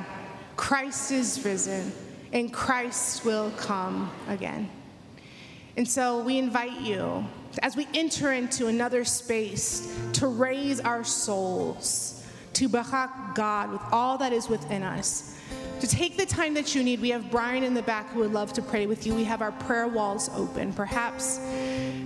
Christ 0.55 1.11
is 1.11 1.43
risen 1.43 1.91
and 2.33 2.51
Christ 2.51 3.25
will 3.25 3.51
come 3.51 4.11
again. 4.27 4.69
And 5.77 5.87
so 5.87 6.19
we 6.23 6.39
invite 6.39 6.81
you, 6.81 7.25
as 7.61 7.75
we 7.75 7.87
enter 7.93 8.33
into 8.33 8.67
another 8.67 9.05
space, 9.05 9.95
to 10.13 10.27
raise 10.27 10.79
our 10.79 11.03
souls, 11.03 12.25
to 12.53 12.67
barak 12.67 13.35
God 13.35 13.71
with 13.71 13.81
all 13.91 14.17
that 14.17 14.33
is 14.33 14.49
within 14.49 14.81
us. 14.81 15.35
To 15.81 15.87
take 15.87 16.17
the 16.17 16.25
time 16.25 16.55
that 16.55 16.73
you 16.73 16.81
need, 16.81 16.99
we 17.01 17.11
have 17.11 17.29
Brian 17.29 17.63
in 17.63 17.75
the 17.75 17.83
back 17.83 18.09
who 18.09 18.21
would 18.21 18.33
love 18.33 18.51
to 18.53 18.63
pray 18.63 18.87
with 18.87 19.05
you. 19.05 19.13
We 19.13 19.23
have 19.25 19.43
our 19.43 19.51
prayer 19.51 19.87
walls 19.87 20.31
open. 20.35 20.73
Perhaps 20.73 21.39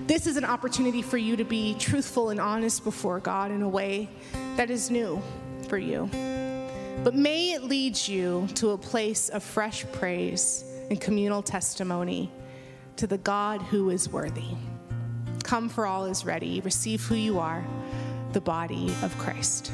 this 0.07 0.27
is 0.27 0.35
an 0.35 0.43
opportunity 0.43 1.01
for 1.01 1.17
you 1.17 1.37
to 1.37 1.45
be 1.45 1.75
truthful 1.75 2.31
and 2.31 2.39
honest 2.41 2.83
before 2.83 3.21
God 3.21 3.51
in 3.51 3.61
a 3.61 3.69
way 3.69 4.09
that 4.57 4.69
is 4.69 4.91
new 4.91 5.21
for 5.69 5.77
you. 5.77 6.09
But 7.03 7.15
may 7.15 7.53
it 7.53 7.63
lead 7.63 7.97
you 8.07 8.47
to 8.55 8.71
a 8.71 8.77
place 8.77 9.29
of 9.29 9.43
fresh 9.43 9.85
praise 9.91 10.63
and 10.89 11.01
communal 11.01 11.41
testimony 11.41 12.31
to 12.97 13.07
the 13.07 13.17
God 13.17 13.61
who 13.63 13.89
is 13.89 14.07
worthy. 14.09 14.55
Come, 15.43 15.67
for 15.67 15.85
all 15.85 16.05
is 16.05 16.25
ready. 16.25 16.61
Receive 16.61 17.03
who 17.03 17.15
you 17.15 17.39
are, 17.39 17.65
the 18.33 18.41
body 18.41 18.93
of 19.01 19.17
Christ. 19.17 19.71